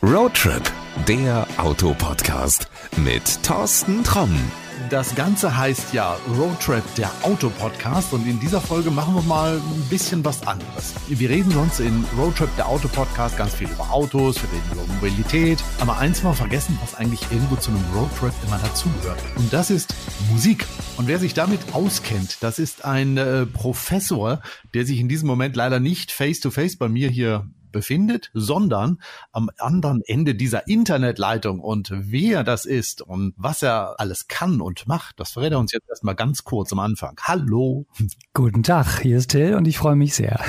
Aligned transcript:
Roadtrip, 0.00 0.62
der 1.08 1.44
Autopodcast 1.56 2.68
mit 2.98 3.42
Thorsten 3.42 4.04
Tromm. 4.04 4.32
Das 4.90 5.16
Ganze 5.16 5.56
heißt 5.56 5.92
ja 5.92 6.16
Roadtrip, 6.38 6.84
der 6.96 7.10
Autopodcast 7.22 8.12
und 8.12 8.24
in 8.24 8.38
dieser 8.38 8.60
Folge 8.60 8.92
machen 8.92 9.16
wir 9.16 9.22
mal 9.22 9.56
ein 9.56 9.88
bisschen 9.90 10.24
was 10.24 10.46
anderes. 10.46 10.94
Wir 11.08 11.28
reden 11.28 11.50
sonst 11.50 11.80
in 11.80 12.04
Roadtrip, 12.16 12.48
der 12.56 12.68
Autopodcast, 12.68 13.36
ganz 13.36 13.56
viel 13.56 13.68
über 13.68 13.90
Autos, 13.90 14.36
wir 14.40 14.48
reden 14.52 14.70
über 14.72 14.94
Mobilität, 14.94 15.58
aber 15.80 15.98
eins 15.98 16.22
mal 16.22 16.32
vergessen, 16.32 16.78
was 16.80 16.94
eigentlich 16.94 17.22
irgendwo 17.32 17.56
zu 17.56 17.72
einem 17.72 17.84
Roadtrip 17.92 18.32
immer 18.46 18.58
dazugehört. 18.58 19.18
Und 19.34 19.52
das 19.52 19.68
ist 19.68 19.96
Musik. 20.30 20.64
Und 20.96 21.08
wer 21.08 21.18
sich 21.18 21.34
damit 21.34 21.58
auskennt, 21.72 22.38
das 22.40 22.60
ist 22.60 22.84
ein 22.84 23.16
äh, 23.16 23.46
Professor, 23.46 24.40
der 24.74 24.86
sich 24.86 25.00
in 25.00 25.08
diesem 25.08 25.26
Moment 25.26 25.56
leider 25.56 25.80
nicht 25.80 26.12
face-to-face 26.12 26.74
-face 26.74 26.78
bei 26.78 26.88
mir 26.88 27.10
hier 27.10 27.48
befindet, 27.72 28.30
sondern 28.34 29.00
am 29.32 29.50
anderen 29.58 30.02
Ende 30.06 30.34
dieser 30.34 30.68
Internetleitung. 30.68 31.60
Und 31.60 31.90
wer 31.92 32.44
das 32.44 32.64
ist 32.64 33.02
und 33.02 33.34
was 33.36 33.62
er 33.62 33.98
alles 33.98 34.28
kann 34.28 34.60
und 34.60 34.86
macht, 34.86 35.20
das 35.20 35.32
verrät 35.32 35.52
er 35.52 35.58
uns 35.58 35.72
jetzt 35.72 35.88
erstmal 35.88 36.14
ganz 36.14 36.44
kurz 36.44 36.72
am 36.72 36.78
Anfang. 36.78 37.16
Hallo. 37.22 37.86
Guten 38.34 38.62
Tag, 38.62 39.02
hier 39.02 39.18
ist 39.18 39.30
Till 39.30 39.54
und 39.54 39.66
ich 39.66 39.78
freue 39.78 39.96
mich 39.96 40.14
sehr. 40.14 40.40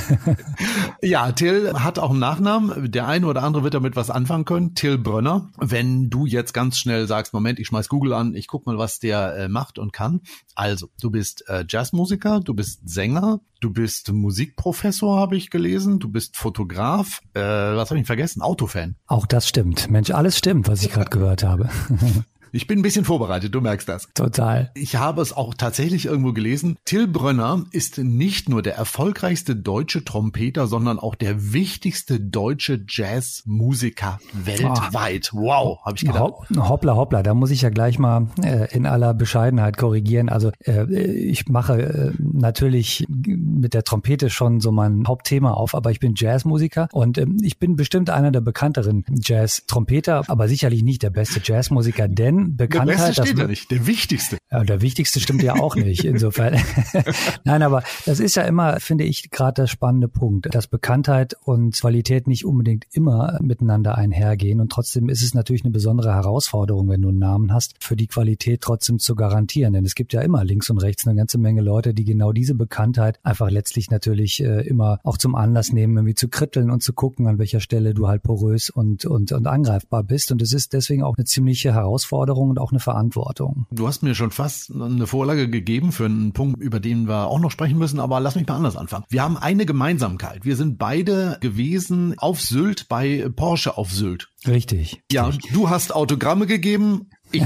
ja, 1.01 1.31
Till 1.31 1.73
hat 1.73 1.99
auch 1.99 2.11
einen 2.11 2.19
Nachnamen. 2.19 2.91
Der 2.91 3.07
eine 3.07 3.27
oder 3.27 3.43
andere 3.43 3.63
wird 3.63 3.73
damit 3.73 3.95
was 3.95 4.09
anfangen 4.09 4.45
können. 4.45 4.75
Till 4.75 4.97
Brönner. 4.97 5.49
Wenn 5.57 6.09
du 6.09 6.25
jetzt 6.25 6.53
ganz 6.53 6.77
schnell 6.77 7.07
sagst, 7.07 7.33
Moment, 7.33 7.59
ich 7.59 7.67
schmeiß 7.67 7.89
Google 7.89 8.13
an, 8.13 8.35
ich 8.35 8.47
guck 8.47 8.65
mal, 8.65 8.77
was 8.77 8.99
der 8.99 9.35
äh, 9.35 9.49
macht 9.49 9.79
und 9.79 9.93
kann. 9.93 10.21
Also, 10.55 10.89
du 11.01 11.09
bist 11.09 11.47
äh, 11.47 11.65
Jazzmusiker, 11.67 12.41
du 12.41 12.53
bist 12.53 12.87
Sänger, 12.87 13.41
du 13.59 13.71
bist 13.71 14.11
Musikprofessor, 14.11 15.19
habe 15.19 15.35
ich 15.35 15.49
gelesen, 15.49 15.99
du 15.99 16.09
bist 16.09 16.37
Fotograf, 16.37 17.21
äh, 17.33 17.41
was 17.41 17.89
habe 17.89 17.99
ich 17.99 18.07
vergessen? 18.07 18.41
Autofan. 18.41 18.95
Auch 19.05 19.25
das 19.25 19.47
stimmt. 19.47 19.89
Mensch, 19.89 20.11
alles 20.11 20.37
stimmt, 20.37 20.67
was 20.67 20.83
ich 20.83 20.91
gerade 20.91 21.09
gehört 21.09 21.43
habe. 21.43 21.69
Ich 22.51 22.67
bin 22.67 22.79
ein 22.79 22.81
bisschen 22.81 23.05
vorbereitet, 23.05 23.53
du 23.53 23.61
merkst 23.61 23.87
das. 23.87 24.09
Total. 24.13 24.71
Ich 24.75 24.95
habe 24.95 25.21
es 25.21 25.33
auch 25.33 25.53
tatsächlich 25.53 26.05
irgendwo 26.05 26.33
gelesen. 26.33 26.77
Till 26.85 27.07
Brönner 27.07 27.65
ist 27.71 27.97
nicht 27.97 28.49
nur 28.49 28.61
der 28.61 28.75
erfolgreichste 28.75 29.55
deutsche 29.55 30.03
Trompeter, 30.03 30.67
sondern 30.67 30.99
auch 30.99 31.15
der 31.15 31.53
wichtigste 31.53 32.19
deutsche 32.19 32.83
Jazzmusiker 32.87 34.19
weltweit. 34.33 35.31
Oh. 35.33 35.39
Wow, 35.41 35.79
habe 35.85 35.95
ich 35.97 36.05
gedacht. 36.05 36.33
Hoppla, 36.57 36.95
hoppla, 36.95 37.23
da 37.23 37.33
muss 37.33 37.51
ich 37.51 37.61
ja 37.61 37.69
gleich 37.69 37.99
mal 37.99 38.27
äh, 38.43 38.73
in 38.75 38.85
aller 38.85 39.13
Bescheidenheit 39.13 39.77
korrigieren. 39.77 40.29
Also 40.29 40.51
äh, 40.65 40.91
ich 40.93 41.47
mache 41.47 41.81
äh, 41.81 42.11
natürlich 42.19 43.05
mit 43.07 43.73
der 43.73 43.83
Trompete 43.83 44.29
schon 44.29 44.59
so 44.59 44.71
mein 44.71 45.05
Hauptthema 45.07 45.51
auf, 45.51 45.75
aber 45.75 45.91
ich 45.91 45.99
bin 45.99 46.13
Jazzmusiker 46.15 46.87
und 46.91 47.17
ähm, 47.17 47.37
ich 47.41 47.59
bin 47.59 47.75
bestimmt 47.75 48.09
einer 48.09 48.31
der 48.31 48.41
bekannteren 48.41 49.05
Jazz-Trompeter, 49.21 50.23
aber 50.27 50.47
sicherlich 50.47 50.83
nicht 50.83 51.03
der 51.03 51.09
beste 51.09 51.39
Jazzmusiker, 51.43 52.07
denn 52.07 52.38
Bekanntheit. 52.57 52.99
Der 52.99 53.05
Beste 53.07 53.23
steht 53.23 53.37
ja 53.37 53.47
nicht, 53.47 53.71
der 53.71 53.87
Wichtigste. 53.87 54.38
Ja, 54.51 54.63
der 54.63 54.81
Wichtigste 54.81 55.19
stimmt 55.19 55.43
ja 55.43 55.55
auch 55.55 55.75
nicht, 55.75 56.03
insofern. 56.03 56.55
Nein, 57.43 57.61
aber 57.61 57.83
das 58.05 58.19
ist 58.19 58.35
ja 58.35 58.43
immer, 58.43 58.79
finde 58.79 59.03
ich, 59.03 59.29
gerade 59.29 59.61
der 59.61 59.67
spannende 59.67 60.07
Punkt, 60.07 60.53
dass 60.53 60.67
Bekanntheit 60.67 61.35
und 61.43 61.79
Qualität 61.79 62.27
nicht 62.27 62.45
unbedingt 62.45 62.85
immer 62.91 63.37
miteinander 63.41 63.95
einhergehen. 63.95 64.59
Und 64.59 64.71
trotzdem 64.71 65.09
ist 65.09 65.21
es 65.21 65.33
natürlich 65.33 65.63
eine 65.63 65.71
besondere 65.71 66.13
Herausforderung, 66.13 66.89
wenn 66.89 67.01
du 67.01 67.09
einen 67.09 67.19
Namen 67.19 67.53
hast, 67.53 67.75
für 67.79 67.95
die 67.95 68.07
Qualität 68.07 68.61
trotzdem 68.61 68.99
zu 68.99 69.15
garantieren. 69.15 69.73
Denn 69.73 69.85
es 69.85 69.95
gibt 69.95 70.13
ja 70.13 70.21
immer 70.21 70.43
links 70.43 70.69
und 70.69 70.79
rechts 70.79 71.05
eine 71.07 71.15
ganze 71.15 71.37
Menge 71.37 71.61
Leute, 71.61 71.93
die 71.93 72.05
genau 72.05 72.31
diese 72.31 72.55
Bekanntheit 72.55 73.19
einfach 73.23 73.51
letztlich 73.51 73.91
natürlich 73.91 74.43
äh, 74.43 74.67
immer 74.67 74.99
auch 75.03 75.17
zum 75.17 75.35
Anlass 75.35 75.71
nehmen, 75.71 75.97
irgendwie 75.97 76.15
zu 76.15 76.27
kritteln 76.27 76.71
und 76.71 76.81
zu 76.81 76.93
gucken, 76.93 77.27
an 77.27 77.37
welcher 77.37 77.59
Stelle 77.59 77.93
du 77.93 78.07
halt 78.07 78.23
porös 78.23 78.69
und, 78.69 79.05
und, 79.05 79.31
und 79.31 79.47
angreifbar 79.47 80.03
bist. 80.03 80.31
Und 80.31 80.41
es 80.41 80.53
ist 80.53 80.73
deswegen 80.73 81.03
auch 81.03 81.17
eine 81.17 81.25
ziemliche 81.25 81.73
Herausforderung, 81.73 81.99
Herausforderung 81.99 82.49
und 82.49 82.59
auch 82.59 82.71
eine 82.71 82.79
Verantwortung. 82.79 83.65
Du 83.71 83.87
hast 83.87 84.03
mir 84.03 84.15
schon 84.15 84.31
fast 84.39 84.71
eine 84.73 85.05
Vorlage 85.05 85.49
gegeben 85.49 85.91
für 85.91 86.05
einen 86.05 86.31
Punkt, 86.31 86.61
über 86.61 86.79
den 86.79 87.09
wir 87.09 87.27
auch 87.27 87.39
noch 87.39 87.51
sprechen 87.51 87.77
müssen, 87.77 87.99
aber 87.99 88.21
lass 88.21 88.35
mich 88.35 88.47
mal 88.47 88.55
anders 88.55 88.77
anfangen. 88.77 89.03
Wir 89.09 89.21
haben 89.21 89.35
eine 89.35 89.65
Gemeinsamkeit. 89.65 90.45
Wir 90.45 90.55
sind 90.55 90.77
beide 90.77 91.37
gewesen 91.41 92.17
auf 92.17 92.39
Sylt 92.39 92.87
bei 92.87 93.27
Porsche 93.35 93.77
auf 93.77 93.91
Sylt. 93.91 94.29
Richtig. 94.47 95.03
Ja, 95.11 95.29
du 95.51 95.69
hast 95.69 95.93
Autogramme 95.93 96.47
gegeben. 96.47 97.09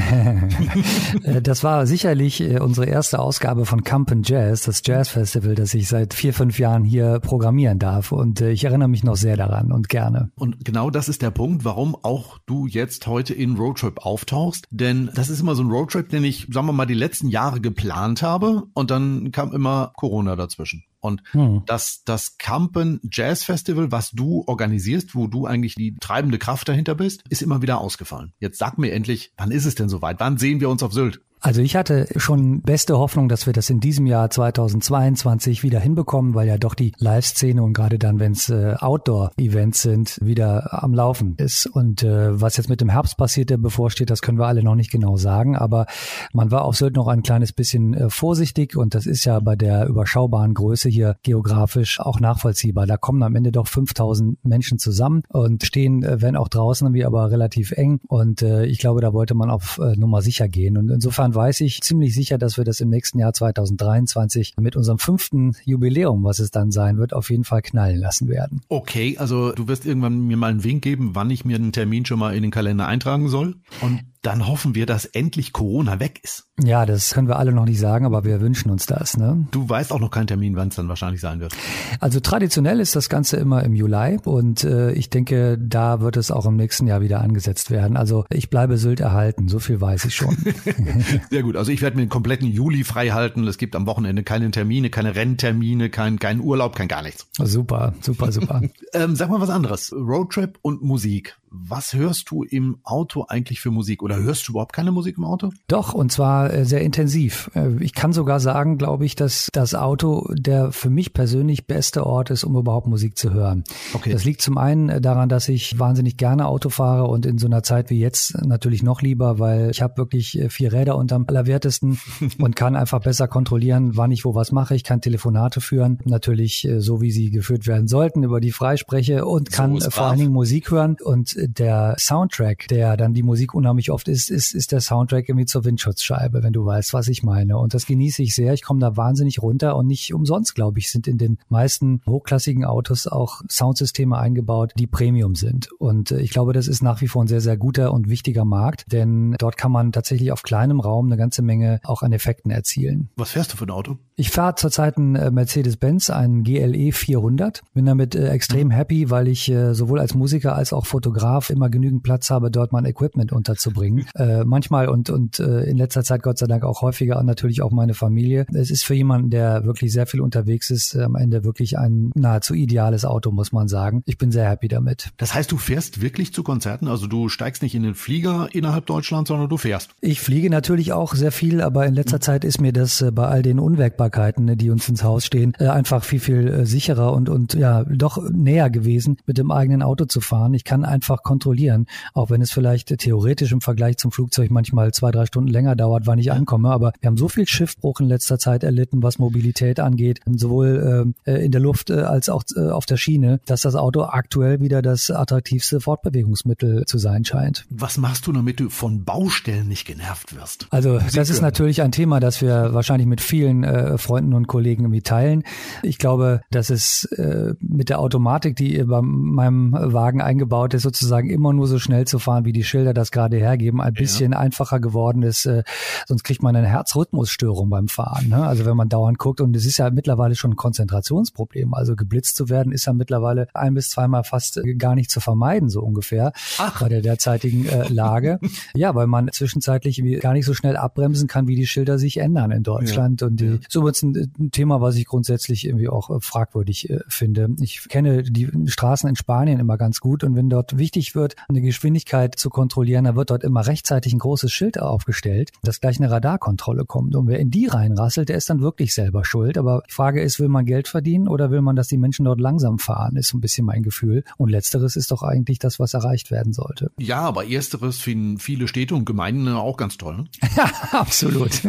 Äh, 1.24 1.42
das 1.42 1.64
war 1.64 1.86
sicherlich 1.86 2.42
äh, 2.42 2.60
unsere 2.60 2.88
erste 2.88 3.20
Ausgabe 3.20 3.66
von 3.66 3.84
Campen 3.84 4.24
Jazz, 4.24 4.64
das 4.64 4.82
Jazz 4.84 5.10
Festival, 5.10 5.56
das 5.56 5.74
ich 5.74 5.88
seit 5.88 6.14
vier, 6.14 6.34
fünf 6.34 6.60
Jahren 6.60 6.84
hier 6.84 7.20
programmieren 7.20 7.80
darf. 7.80 8.12
Und 8.12 8.42
äh, 8.42 8.52
ich 8.52 8.64
erinnere 8.64 8.90
mich 8.90 9.04
noch 9.04 9.16
sehr 9.16 9.38
daran 9.38 9.72
und 9.72 9.90
gerne. 9.90 10.32
Und 10.36 10.66
genau 10.66 10.90
das 10.90 11.10
ist 11.10 11.22
der 11.22 11.32
Punkt, 11.32 11.66
warum 11.66 11.96
auch 12.02 12.40
du 12.46 12.68
jetzt 12.68 13.08
heute 13.08 13.34
in 13.34 13.56
Roadtrip 13.56 14.06
auftauchst. 14.06 14.68
Denn 14.72 15.10
das 15.14 15.30
ist 15.30 15.40
immer 15.40 15.56
so 15.56 15.64
ein 15.64 15.70
Roadtrip, 15.70 16.10
den 16.10 16.24
ich, 16.24 16.48
sagen 16.50 16.68
wir 16.68 16.74
mal, 16.74 16.86
die 16.86 16.94
letzten 16.94 17.28
Jahre 17.28 17.62
geplant 17.62 18.22
habe. 18.22 18.64
Und 18.74 18.92
dann 18.92 19.32
kam 19.32 19.54
immer 19.54 19.92
Corona 19.96 20.36
dazwischen. 20.36 20.84
Und 21.04 21.22
hm. 21.32 21.64
das, 21.66 22.04
das 22.06 22.38
Campen 22.38 23.02
Jazz 23.12 23.44
Festival, 23.44 23.92
was 23.92 24.12
du 24.12 24.44
organisierst, 24.48 25.16
wo 25.16 25.28
du 25.28 25.46
eigentlich 25.46 25.76
die 25.76 25.96
treibende 26.00 26.40
Kraft 26.40 26.70
dahinter 26.70 26.96
bist, 26.96 27.24
ist 27.28 27.42
immer 27.42 27.62
wieder 27.62 27.80
ausgefallen. 27.80 28.32
Jetzt 28.40 28.58
sag 28.58 28.78
mir 28.78 28.94
endlich, 28.94 29.34
wann 29.38 29.52
ist 29.52 29.66
es 29.66 29.76
denn 29.76 29.90
soweit? 29.90 30.22
Wann 30.22 30.38
sehen 30.38 30.62
wir 30.62 30.70
uns 30.70 30.82
auf 30.82 30.94
Sylt? 30.94 31.20
Also 31.46 31.60
ich 31.62 31.76
hatte 31.76 32.08
schon 32.16 32.62
beste 32.62 32.98
Hoffnung, 32.98 33.28
dass 33.28 33.48
wir 33.48 33.52
das 33.52 33.70
in 33.70 33.82
diesem 33.82 34.06
Jahr 34.06 34.30
2022 34.30 35.62
wieder 35.62 35.78
hinbekommen, 35.78 36.36
weil 36.36 36.48
ja 36.48 36.58
doch 36.58 36.74
die 36.74 36.94
Live-Szene 37.00 37.62
und 37.62 37.74
gerade 37.74 38.00
dann, 38.00 38.18
wenn 38.22 38.32
es 38.32 38.48
äh, 38.48 38.76
Outdoor-Events 38.80 39.82
sind, 39.82 40.20
wieder 40.22 40.82
am 40.82 40.94
Laufen 40.94 41.36
ist. 41.36 41.66
Und 41.66 42.02
äh, 42.02 42.40
was 42.40 42.56
jetzt 42.56 42.70
mit 42.70 42.80
dem 42.80 42.88
Herbst 42.88 43.18
passiert, 43.18 43.50
der 43.50 43.58
bevorsteht, 43.58 44.10
das 44.10 44.22
können 44.22 44.40
wir 44.40 44.48
alle 44.48 44.64
noch 44.64 44.76
nicht 44.76 44.90
genau 44.90 45.18
sagen. 45.18 45.58
Aber 45.58 45.86
man 46.32 46.50
war 46.50 46.64
auf 46.64 46.78
Sylt 46.78 46.96
noch 46.96 47.10
ein 47.10 47.24
kleines 47.24 47.52
bisschen 47.52 47.94
äh, 47.94 48.10
vorsichtig 48.10 48.78
und 48.78 48.96
das 48.96 49.06
ist 49.06 49.26
ja 49.26 49.38
bei 49.42 49.58
der 49.58 49.88
überschaubaren 49.88 50.54
Größe 50.54 50.88
hier 50.88 51.18
geografisch 51.24 52.00
auch 52.00 52.22
nachvollziehbar. 52.22 52.88
Da 52.88 52.96
kommen 52.96 53.22
am 53.22 53.36
Ende 53.36 53.52
doch 53.52 53.68
5000 53.68 54.46
Menschen 54.46 54.80
zusammen 54.80 55.24
und 55.28 55.66
stehen, 55.66 56.04
äh, 56.04 56.22
wenn 56.22 56.38
auch 56.38 56.48
draußen, 56.48 56.94
wie 56.94 57.04
aber 57.04 57.32
relativ 57.32 57.74
eng. 57.74 58.00
Und 58.08 58.42
äh, 58.44 58.64
ich 58.66 58.80
glaube, 58.80 59.02
da 59.02 59.12
wollte 59.12 59.36
man 59.36 59.52
auf 59.52 59.78
äh, 59.84 59.98
Nummer 59.98 60.22
sicher 60.22 60.48
gehen. 60.48 60.78
Und 60.78 60.90
insofern 60.90 61.33
weiß 61.34 61.62
ich 61.62 61.82
ziemlich 61.82 62.14
sicher, 62.14 62.38
dass 62.38 62.58
wir 62.58 62.64
das 62.64 62.80
im 62.80 62.90
nächsten 62.90 63.20
Jahr 63.20 63.34
2023 63.34 64.56
mit 64.60 64.76
unserem 64.76 65.00
fünften 65.00 65.56
Jubiläum, 65.66 66.24
was 66.24 66.40
es 66.40 66.52
dann 66.52 66.72
sein 66.72 66.98
wird, 66.98 67.14
auf 67.14 67.30
jeden 67.30 67.44
Fall 67.44 67.62
knallen 67.62 68.00
lassen 68.00 68.28
werden. 68.28 68.62
Okay, 68.70 69.18
also 69.18 69.52
du 69.52 69.68
wirst 69.68 69.86
irgendwann 69.86 70.28
mir 70.28 70.38
mal 70.38 70.52
einen 70.52 70.64
Wink 70.64 70.84
geben, 70.84 71.12
wann 71.14 71.30
ich 71.30 71.46
mir 71.46 71.56
einen 71.56 71.72
Termin 71.72 72.06
schon 72.06 72.20
mal 72.20 72.36
in 72.36 72.42
den 72.42 72.52
Kalender 72.52 72.88
eintragen 72.88 73.30
soll. 73.30 73.56
Und 73.82 74.02
dann 74.24 74.48
hoffen 74.48 74.74
wir, 74.74 74.86
dass 74.86 75.06
endlich 75.06 75.52
Corona 75.52 76.00
weg 76.00 76.22
ist. 76.24 76.46
Ja, 76.64 76.86
das 76.86 77.14
können 77.14 77.28
wir 77.28 77.38
alle 77.38 77.52
noch 77.52 77.66
nicht 77.66 77.80
sagen, 77.80 78.06
aber 78.06 78.24
wir 78.24 78.40
wünschen 78.40 78.72
uns 78.72 78.86
das. 78.86 79.18
Ne? 79.18 79.48
Du 79.52 79.68
weißt 79.68 79.92
auch 79.92 80.00
noch 80.00 80.12
keinen 80.12 80.28
Termin, 80.28 80.56
wann 80.56 80.70
es 80.70 80.76
dann 80.76 80.88
wahrscheinlich 80.88 81.20
sein 81.20 81.42
wird. 81.42 81.54
Also 82.00 82.22
traditionell 82.22 82.80
ist 82.80 82.96
das 82.96 83.10
Ganze 83.10 83.38
immer 83.38 83.64
im 83.64 83.76
Juli 83.76 84.20
und 84.24 84.64
äh, 84.64 84.94
ich 84.94 85.10
denke, 85.10 85.58
da 85.60 86.00
wird 86.00 86.16
es 86.16 86.32
auch 86.32 86.46
im 86.46 86.56
nächsten 86.56 86.88
Jahr 86.88 87.02
wieder 87.02 87.20
angesetzt 87.20 87.70
werden. 87.70 87.98
Also 87.98 88.26
ich 88.30 88.50
bleibe 88.50 88.78
Sylt 88.78 89.02
erhalten, 89.02 89.50
so 89.50 89.60
viel 89.60 89.82
weiß 89.82 90.06
ich 90.06 90.16
schon. 90.16 90.38
Sehr 91.30 91.44
gut, 91.44 91.58
also 91.58 91.72
ich 91.72 91.82
werde 91.82 91.98
mir 91.98 92.04
den 92.04 92.10
kompletten 92.10 92.48
Juli 92.48 92.86
frei 92.86 93.10
halten. 93.10 93.46
Es 93.46 93.58
gibt 93.58 93.76
am 93.76 93.86
Wochenende 93.86 94.24
keine 94.24 94.50
Termine, 94.52 94.90
keine 94.90 95.16
Renntermine, 95.16 95.90
kein, 95.90 96.18
kein 96.18 96.40
Urlaub, 96.40 96.76
kein 96.76 96.88
gar 96.88 97.02
nichts. 97.02 97.28
Super, 97.38 97.94
super, 98.00 98.32
super. 98.32 98.62
ähm, 98.94 99.18
sag 99.18 99.30
mal 99.30 99.42
was 99.42 99.50
anderes. 99.50 99.92
Roadtrip 99.92 100.60
und 100.62 100.82
Musik 100.82 101.36
was 101.56 101.94
hörst 101.94 102.32
du 102.32 102.44
im 102.44 102.80
Auto 102.84 103.26
eigentlich 103.28 103.60
für 103.62 103.70
Musik 103.70 104.02
oder 104.02 104.18
hörst 104.18 104.48
du 104.48 104.54
überhaupt 104.54 104.74
keine 104.74 104.92
Musik 104.92 105.18
im 105.18 105.24
Auto? 105.24 105.52
Doch, 105.68 105.94
und 105.94 106.12
zwar 106.12 106.52
äh, 106.52 106.66
sehr 106.66 106.82
intensiv. 106.82 107.52
Äh, 107.54 107.78
ich 107.80 107.94
kann 107.94 108.12
sogar 108.12 108.40
sagen, 108.40 108.80
glaube 108.80 109.06
ich, 109.06 109.16
dass 109.16 109.50
das 109.54 109.76
Auto 109.76 110.28
der 110.34 110.72
für 110.72 110.90
mich 110.90 111.14
persönlich 111.14 111.68
beste 111.68 112.08
Ort 112.08 112.32
ist, 112.32 112.44
um 112.44 112.56
überhaupt 112.58 112.88
Musik 112.88 113.18
zu 113.18 113.34
hören. 113.34 113.64
Okay. 113.94 114.12
Das 114.12 114.24
liegt 114.24 114.42
zum 114.42 114.58
einen 114.58 114.90
äh, 114.90 115.00
daran, 115.00 115.30
dass 115.30 115.48
ich 115.48 115.78
wahnsinnig 115.78 116.18
gerne 116.18 116.48
Auto 116.48 116.70
fahre 116.70 117.06
und 117.06 117.26
in 117.28 117.38
so 117.38 117.46
einer 117.46 117.62
Zeit 117.62 117.92
wie 117.92 118.00
jetzt 118.00 118.36
natürlich 118.44 118.82
noch 118.82 119.04
lieber, 119.04 119.38
weil 119.38 119.70
ich 119.70 119.84
habe 119.84 119.98
wirklich 119.98 120.40
vier 120.50 120.74
Räder 120.74 120.98
unterm 120.98 121.26
Allerwertesten 121.28 122.00
und 122.40 122.56
kann 122.56 122.76
einfach 122.76 123.02
besser 123.02 123.28
kontrollieren, 123.28 123.96
wann 123.96 124.12
ich 124.12 124.26
wo 124.26 124.34
was 124.34 124.52
mache. 124.52 124.74
Ich 124.74 124.84
kann 124.84 125.02
Telefonate 125.02 125.62
führen, 125.62 126.00
natürlich 126.06 126.68
so 126.78 127.00
wie 127.00 127.12
sie 127.12 127.30
geführt 127.30 127.68
werden 127.68 127.88
sollten, 127.88 128.24
über 128.24 128.40
die 128.40 128.52
freispreche 128.52 129.26
und 129.26 129.52
kann 129.52 129.80
so 129.80 129.92
vor 129.92 130.06
allen 130.06 130.20
Dingen 130.20 130.34
Musik 130.34 130.72
hören 130.72 130.98
und 131.02 131.36
der 131.48 131.96
Soundtrack, 131.98 132.68
der 132.68 132.98
dann 132.98 133.14
die 133.14 133.24
Musik 133.24 133.54
unheimlich 133.54 133.92
oft 133.92 134.08
ist, 134.08 134.30
ist, 134.30 134.54
ist 134.54 134.72
der 134.72 134.82
Soundtrack 134.82 135.30
irgendwie 135.30 135.46
zur 135.46 135.66
Windschutzscheibe, 135.66 136.44
wenn 136.44 136.54
du 136.54 136.66
weißt, 136.66 136.94
was 136.94 137.08
ich 137.08 137.24
meine. 137.24 137.58
Und 137.58 137.74
das 137.74 137.86
genieße 137.86 138.24
ich 138.24 138.36
sehr. 138.36 138.54
Ich 138.54 138.64
komme 138.64 138.80
da 138.80 138.98
wahnsinnig 138.98 139.42
runter 139.42 139.76
und 139.76 139.88
nicht 139.88 140.14
umsonst, 140.14 140.56
glaube 140.56 140.80
ich, 140.80 140.92
sind 140.92 141.08
in 141.08 141.18
den 141.18 141.38
meisten 141.50 142.02
hochklassigen 142.08 142.66
Autos 142.66 143.08
auch 143.08 143.42
Soundsysteme 143.50 144.18
eingebaut, 144.18 144.74
die 144.78 144.88
Premium 144.88 145.36
sind. 145.36 145.72
Und 145.80 146.12
äh, 146.12 146.20
ich 146.20 146.32
glaube, 146.32 146.54
das 146.54 146.68
ist 146.68 146.82
nach 146.82 147.02
wie 147.02 147.08
vor 147.08 147.24
ein 147.24 147.28
sehr, 147.28 147.42
sehr 147.42 147.58
guter 147.58 147.94
und 147.94 148.10
wichtiger 148.10 148.46
Markt, 148.46 148.92
denn 148.92 149.36
dort 149.40 149.58
kann 149.58 149.72
man 149.72 149.92
tatsächlich 149.92 150.32
auf 150.32 150.44
kleinem 150.44 150.80
Raum 150.80 151.08
eine 151.08 151.18
ganze 151.18 151.42
Menge 151.42 151.80
auch 151.84 152.02
an 152.02 152.14
Effekten 152.14 152.52
erzielen. 152.52 153.10
Was 153.16 153.32
fährst 153.32 153.54
du 153.54 153.58
für 153.58 153.66
ein 153.66 153.72
Auto? 153.72 153.98
Ich 154.16 154.30
fahre 154.30 154.56
zurzeit 154.56 154.98
einen 154.98 155.16
äh, 155.16 155.32
Mercedes-Benz, 155.32 156.10
einen 156.10 156.44
GLE 156.44 156.92
400. 156.92 157.62
Bin 157.74 157.86
damit 157.86 158.16
äh, 158.16 158.30
extrem 158.30 158.72
happy, 158.72 159.10
weil 159.10 159.28
ich 159.28 159.52
sowohl 159.72 160.00
als 160.00 160.16
Musiker 160.16 160.56
als 160.56 160.74
auch 160.74 160.86
Fotograf 160.86 161.33
darf, 161.34 161.50
immer 161.50 161.70
genügend 161.70 162.04
Platz 162.04 162.30
habe, 162.30 162.52
dort 162.52 162.72
mein 162.72 162.86
Equipment 162.86 163.32
unterzubringen. 163.32 164.06
Äh, 164.16 164.44
manchmal 164.46 164.90
und, 164.90 165.10
und 165.10 165.40
äh, 165.40 165.64
in 165.64 165.76
letzter 165.76 166.04
Zeit 166.04 166.22
Gott 166.22 166.38
sei 166.38 166.46
Dank 166.46 166.64
auch 166.64 166.82
häufiger 166.82 167.22
natürlich 167.24 167.64
auch 167.64 167.72
meine 167.72 167.96
Familie. 167.96 168.46
Es 168.54 168.70
ist 168.70 168.86
für 168.86 168.94
jemanden, 168.94 169.32
der 169.32 169.66
wirklich 169.66 169.92
sehr 169.92 170.06
viel 170.06 170.22
unterwegs 170.22 170.70
ist, 170.70 170.96
am 170.96 171.16
Ende 171.16 171.44
wirklich 171.44 171.80
ein 171.80 172.12
nahezu 172.14 172.54
ideales 172.54 173.06
Auto, 173.06 173.32
muss 173.32 173.52
man 173.52 173.68
sagen. 173.68 174.04
Ich 174.06 174.20
bin 174.20 174.32
sehr 174.32 174.48
happy 174.48 174.68
damit. 174.68 175.10
Das 175.18 175.34
heißt, 175.34 175.52
du 175.52 175.58
fährst 175.58 176.02
wirklich 176.02 176.32
zu 176.32 176.44
Konzerten? 176.44 176.88
Also 176.88 177.08
du 177.08 177.28
steigst 177.28 177.64
nicht 177.64 177.74
in 177.74 177.82
den 177.82 177.96
Flieger 177.96 178.50
innerhalb 178.52 178.86
Deutschlands, 178.86 179.30
sondern 179.30 179.50
du 179.50 179.58
fährst? 179.58 179.96
Ich 180.00 180.22
fliege 180.22 180.50
natürlich 180.50 180.94
auch 180.94 181.16
sehr 181.16 181.32
viel, 181.32 181.62
aber 181.62 181.88
in 181.88 181.96
letzter 181.96 182.18
mhm. 182.18 182.22
Zeit 182.22 182.46
ist 182.46 182.62
mir 182.62 182.72
das 182.72 183.02
äh, 183.02 183.12
bei 183.12 183.28
all 183.28 183.42
den 183.42 183.60
Unwägbarkeiten, 183.60 184.46
ne, 184.46 184.58
die 184.58 184.70
uns 184.70 184.88
ins 184.90 185.04
Haus 185.04 185.26
stehen, 185.26 185.54
äh, 185.60 185.68
einfach 185.68 186.04
viel, 186.04 186.20
viel 186.20 186.48
äh, 186.50 186.66
sicherer 186.66 187.14
und, 187.14 187.30
und 187.30 187.56
ja, 187.56 187.84
doch 187.86 188.18
näher 188.30 188.70
gewesen, 188.70 189.18
mit 189.26 189.40
dem 189.40 189.50
eigenen 189.50 189.82
Auto 189.82 190.06
zu 190.06 190.22
fahren. 190.22 190.54
Ich 190.54 190.64
kann 190.64 190.86
einfach 190.86 191.23
kontrollieren, 191.24 191.88
auch 192.14 192.30
wenn 192.30 192.42
es 192.42 192.52
vielleicht 192.52 192.98
theoretisch 192.98 193.52
im 193.52 193.62
Vergleich 193.62 193.98
zum 193.98 194.12
Flugzeug 194.12 194.52
manchmal 194.52 194.92
zwei, 194.94 195.12
drei 195.12 195.26
Stunden 195.26 195.50
länger 195.50 195.76
dauert, 195.76 196.08
wann 196.08 196.20
ich 196.20 196.32
ankomme. 196.32 196.70
Aber 196.70 196.94
wir 197.00 197.08
haben 197.08 197.18
so 197.18 197.30
viel 197.30 197.48
Schiffbruch 197.48 198.00
in 198.00 198.08
letzter 198.08 198.38
Zeit 198.40 198.64
erlitten, 198.64 199.04
was 199.04 199.20
Mobilität 199.20 199.80
angeht, 199.80 200.20
sowohl 200.30 201.16
äh, 201.26 201.46
in 201.46 201.52
der 201.52 201.62
Luft 201.62 201.90
äh, 201.90 202.02
als 202.02 202.30
auch 202.30 202.44
äh, 202.56 202.70
auf 202.70 202.86
der 202.86 202.98
Schiene, 202.98 203.40
dass 203.46 203.62
das 203.62 203.76
Auto 203.76 204.04
aktuell 204.04 204.60
wieder 204.60 204.82
das 204.82 205.10
attraktivste 205.10 205.80
Fortbewegungsmittel 205.80 206.86
zu 206.86 206.98
sein 206.98 207.26
scheint. 207.26 207.66
Was 207.70 207.98
machst 207.98 208.28
du, 208.28 208.32
damit 208.32 208.60
du 208.60 208.70
von 208.70 209.04
Baustellen 209.04 209.68
nicht 209.68 209.86
genervt 209.86 210.36
wirst? 210.36 210.68
Also 210.72 211.00
das 211.14 211.30
ist 211.30 211.42
natürlich 211.42 211.82
ein 211.82 211.92
Thema, 211.92 212.20
das 212.20 212.42
wir 212.42 212.74
wahrscheinlich 212.74 213.08
mit 213.08 213.22
vielen 213.22 213.64
äh, 213.64 213.98
Freunden 213.98 214.34
und 214.34 214.48
Kollegen 214.48 214.84
irgendwie 214.84 215.02
teilen. 215.02 215.44
Ich 215.82 215.98
glaube, 215.98 216.42
dass 216.52 216.70
es 216.70 217.06
äh, 217.06 217.54
mit 217.60 217.90
der 217.90 218.00
Automatik, 218.00 218.56
die 218.56 218.84
bei 218.84 219.02
meinem 219.02 219.74
Wagen 219.74 220.22
eingebaut 220.22 220.74
ist, 220.74 220.84
sozusagen 220.84 221.13
immer 221.20 221.54
nur 221.54 221.68
so 221.68 221.80
schnell 221.80 222.06
zu 222.06 222.20
fahren, 222.20 222.46
wie 222.46 222.54
die 222.54 222.64
Schilder 222.64 222.94
das 222.94 223.12
gerade 223.12 223.38
hergeben, 223.38 223.82
ein 223.82 223.94
bisschen 223.94 224.32
ja. 224.34 224.40
einfacher 224.40 224.80
geworden 224.80 225.24
ist. 225.24 225.46
Äh, 225.46 225.64
sonst 226.08 226.24
kriegt 226.24 226.44
man 226.44 226.56
eine 226.56 226.68
Herzrhythmusstörung 226.68 227.70
beim 227.70 227.88
Fahren. 227.88 228.30
Ne? 228.30 228.46
Also 228.46 228.66
wenn 228.66 228.78
man 228.78 228.90
dauernd 228.90 229.18
guckt 229.18 229.42
und 229.42 229.56
es 229.56 229.66
ist 229.66 229.78
ja 229.78 229.90
mittlerweile 229.90 230.36
schon 230.36 230.52
ein 230.52 230.56
Konzentrationsproblem. 230.56 231.74
Also 231.74 231.96
geblitzt 231.96 232.36
zu 232.36 232.50
werden 232.50 232.72
ist 232.72 232.86
ja 232.86 232.94
mittlerweile 232.94 233.48
ein 233.54 233.74
bis 233.74 233.90
zweimal 233.90 234.24
fast 234.24 234.58
äh, 234.58 234.76
gar 234.76 234.96
nicht 234.96 235.12
zu 235.12 235.20
vermeiden, 235.20 235.70
so 235.70 235.82
ungefähr, 235.82 236.34
Ach. 236.58 236.82
bei 236.82 236.90
der 236.90 237.02
derzeitigen 237.02 237.66
äh, 237.68 237.88
Lage. 237.90 238.40
ja, 238.74 238.96
weil 238.96 239.08
man 239.08 239.30
zwischenzeitlich 239.32 240.04
gar 240.22 240.34
nicht 240.34 240.46
so 240.46 240.54
schnell 240.54 240.78
abbremsen 240.78 241.28
kann, 241.28 241.48
wie 241.48 241.56
die 241.56 241.68
Schilder 241.68 241.98
sich 241.98 242.18
ändern 242.18 242.52
in 242.52 242.64
Deutschland. 242.64 243.22
Ja. 243.22 243.28
Und 243.28 243.40
die, 243.40 243.60
so 243.70 243.84
wird 243.84 244.02
ein, 244.04 244.32
ein 244.40 244.52
Thema, 244.52 244.82
was 244.82 244.96
ich 244.96 245.06
grundsätzlich 245.06 245.66
irgendwie 245.66 245.90
auch 245.90 246.10
äh, 246.10 246.20
fragwürdig 246.20 246.90
äh, 246.90 247.00
finde. 247.08 247.50
Ich 247.60 247.88
kenne 247.90 248.24
die 248.24 248.50
Straßen 248.68 249.10
in 249.10 249.16
Spanien 249.16 249.60
immer 249.60 249.78
ganz 249.78 250.00
gut 250.00 250.24
und 250.24 250.36
wenn 250.36 250.50
dort 250.50 250.78
wichtig 250.78 250.93
wird, 251.16 251.36
eine 251.50 251.62
Geschwindigkeit 251.62 252.38
zu 252.38 252.50
kontrollieren, 252.50 253.06
dann 253.06 253.16
wird 253.16 253.30
dort 253.30 253.44
immer 253.44 253.66
rechtzeitig 253.66 254.14
ein 254.14 254.20
großes 254.20 254.52
Schild 254.52 254.80
aufgestellt, 254.80 255.52
dass 255.64 255.80
gleich 255.80 255.98
eine 256.00 256.12
Radarkontrolle 256.12 256.86
kommt. 256.86 257.16
Und 257.16 257.28
wer 257.28 257.40
in 257.40 257.52
die 257.52 257.68
reinrasselt, 257.68 258.30
der 258.30 258.38
ist 258.38 258.50
dann 258.50 258.62
wirklich 258.62 258.94
selber 258.94 259.26
schuld. 259.26 259.58
Aber 259.58 259.84
die 259.90 259.94
Frage 259.94 260.22
ist, 260.22 260.40
will 260.40 260.50
man 260.50 260.66
Geld 260.66 260.88
verdienen 260.88 261.28
oder 261.28 261.52
will 261.52 261.62
man, 261.62 261.76
dass 261.76 261.88
die 261.88 261.98
Menschen 261.98 262.26
dort 262.26 262.40
langsam 262.40 262.80
fahren, 262.80 263.16
ist 263.16 263.30
so 263.30 263.38
ein 263.38 263.42
bisschen 263.42 263.66
mein 263.66 263.84
Gefühl. 263.84 264.24
Und 264.38 264.50
letzteres 264.50 264.96
ist 264.96 265.12
doch 265.12 265.24
eigentlich 265.24 265.60
das, 265.60 265.80
was 265.80 265.94
erreicht 265.94 266.32
werden 266.32 266.54
sollte. 266.54 266.92
Ja, 266.98 267.22
aber 267.22 267.50
ersteres 267.50 267.98
finden 267.98 268.40
viele 268.40 268.68
Städte 268.68 268.96
und 268.96 269.06
Gemeinden 269.06 269.48
auch 269.50 269.78
ganz 269.78 269.98
toll. 269.98 270.18
Ne? 270.18 270.26
Ja, 270.56 270.70
absolut. 270.92 271.62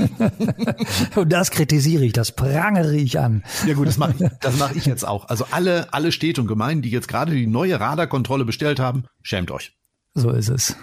und 1.16 1.32
das 1.32 1.50
kritisiere 1.50 2.04
ich, 2.04 2.12
das 2.12 2.32
prangere 2.32 2.94
ich 2.94 3.18
an. 3.18 3.42
Ja 3.66 3.72
gut, 3.72 3.88
das 3.88 3.96
mache 3.96 4.14
ich, 4.18 4.30
das 4.40 4.58
mache 4.58 4.76
ich 4.76 4.84
jetzt 4.84 5.06
auch. 5.06 5.28
Also 5.28 5.46
alle, 5.52 5.92
alle 5.94 6.12
Städte 6.12 6.42
und 6.42 6.46
Gemeinden, 6.46 6.82
die 6.82 6.90
jetzt 6.90 7.08
gerade 7.08 7.32
die 7.32 7.46
neue 7.46 7.80
Radarkontrolle 7.80 8.44
bestellt 8.44 8.80
haben, 8.80 9.04
schämt 9.24 9.50
euch. 9.50 9.72
So 10.16 10.30
ist 10.30 10.48
es. 10.48 10.76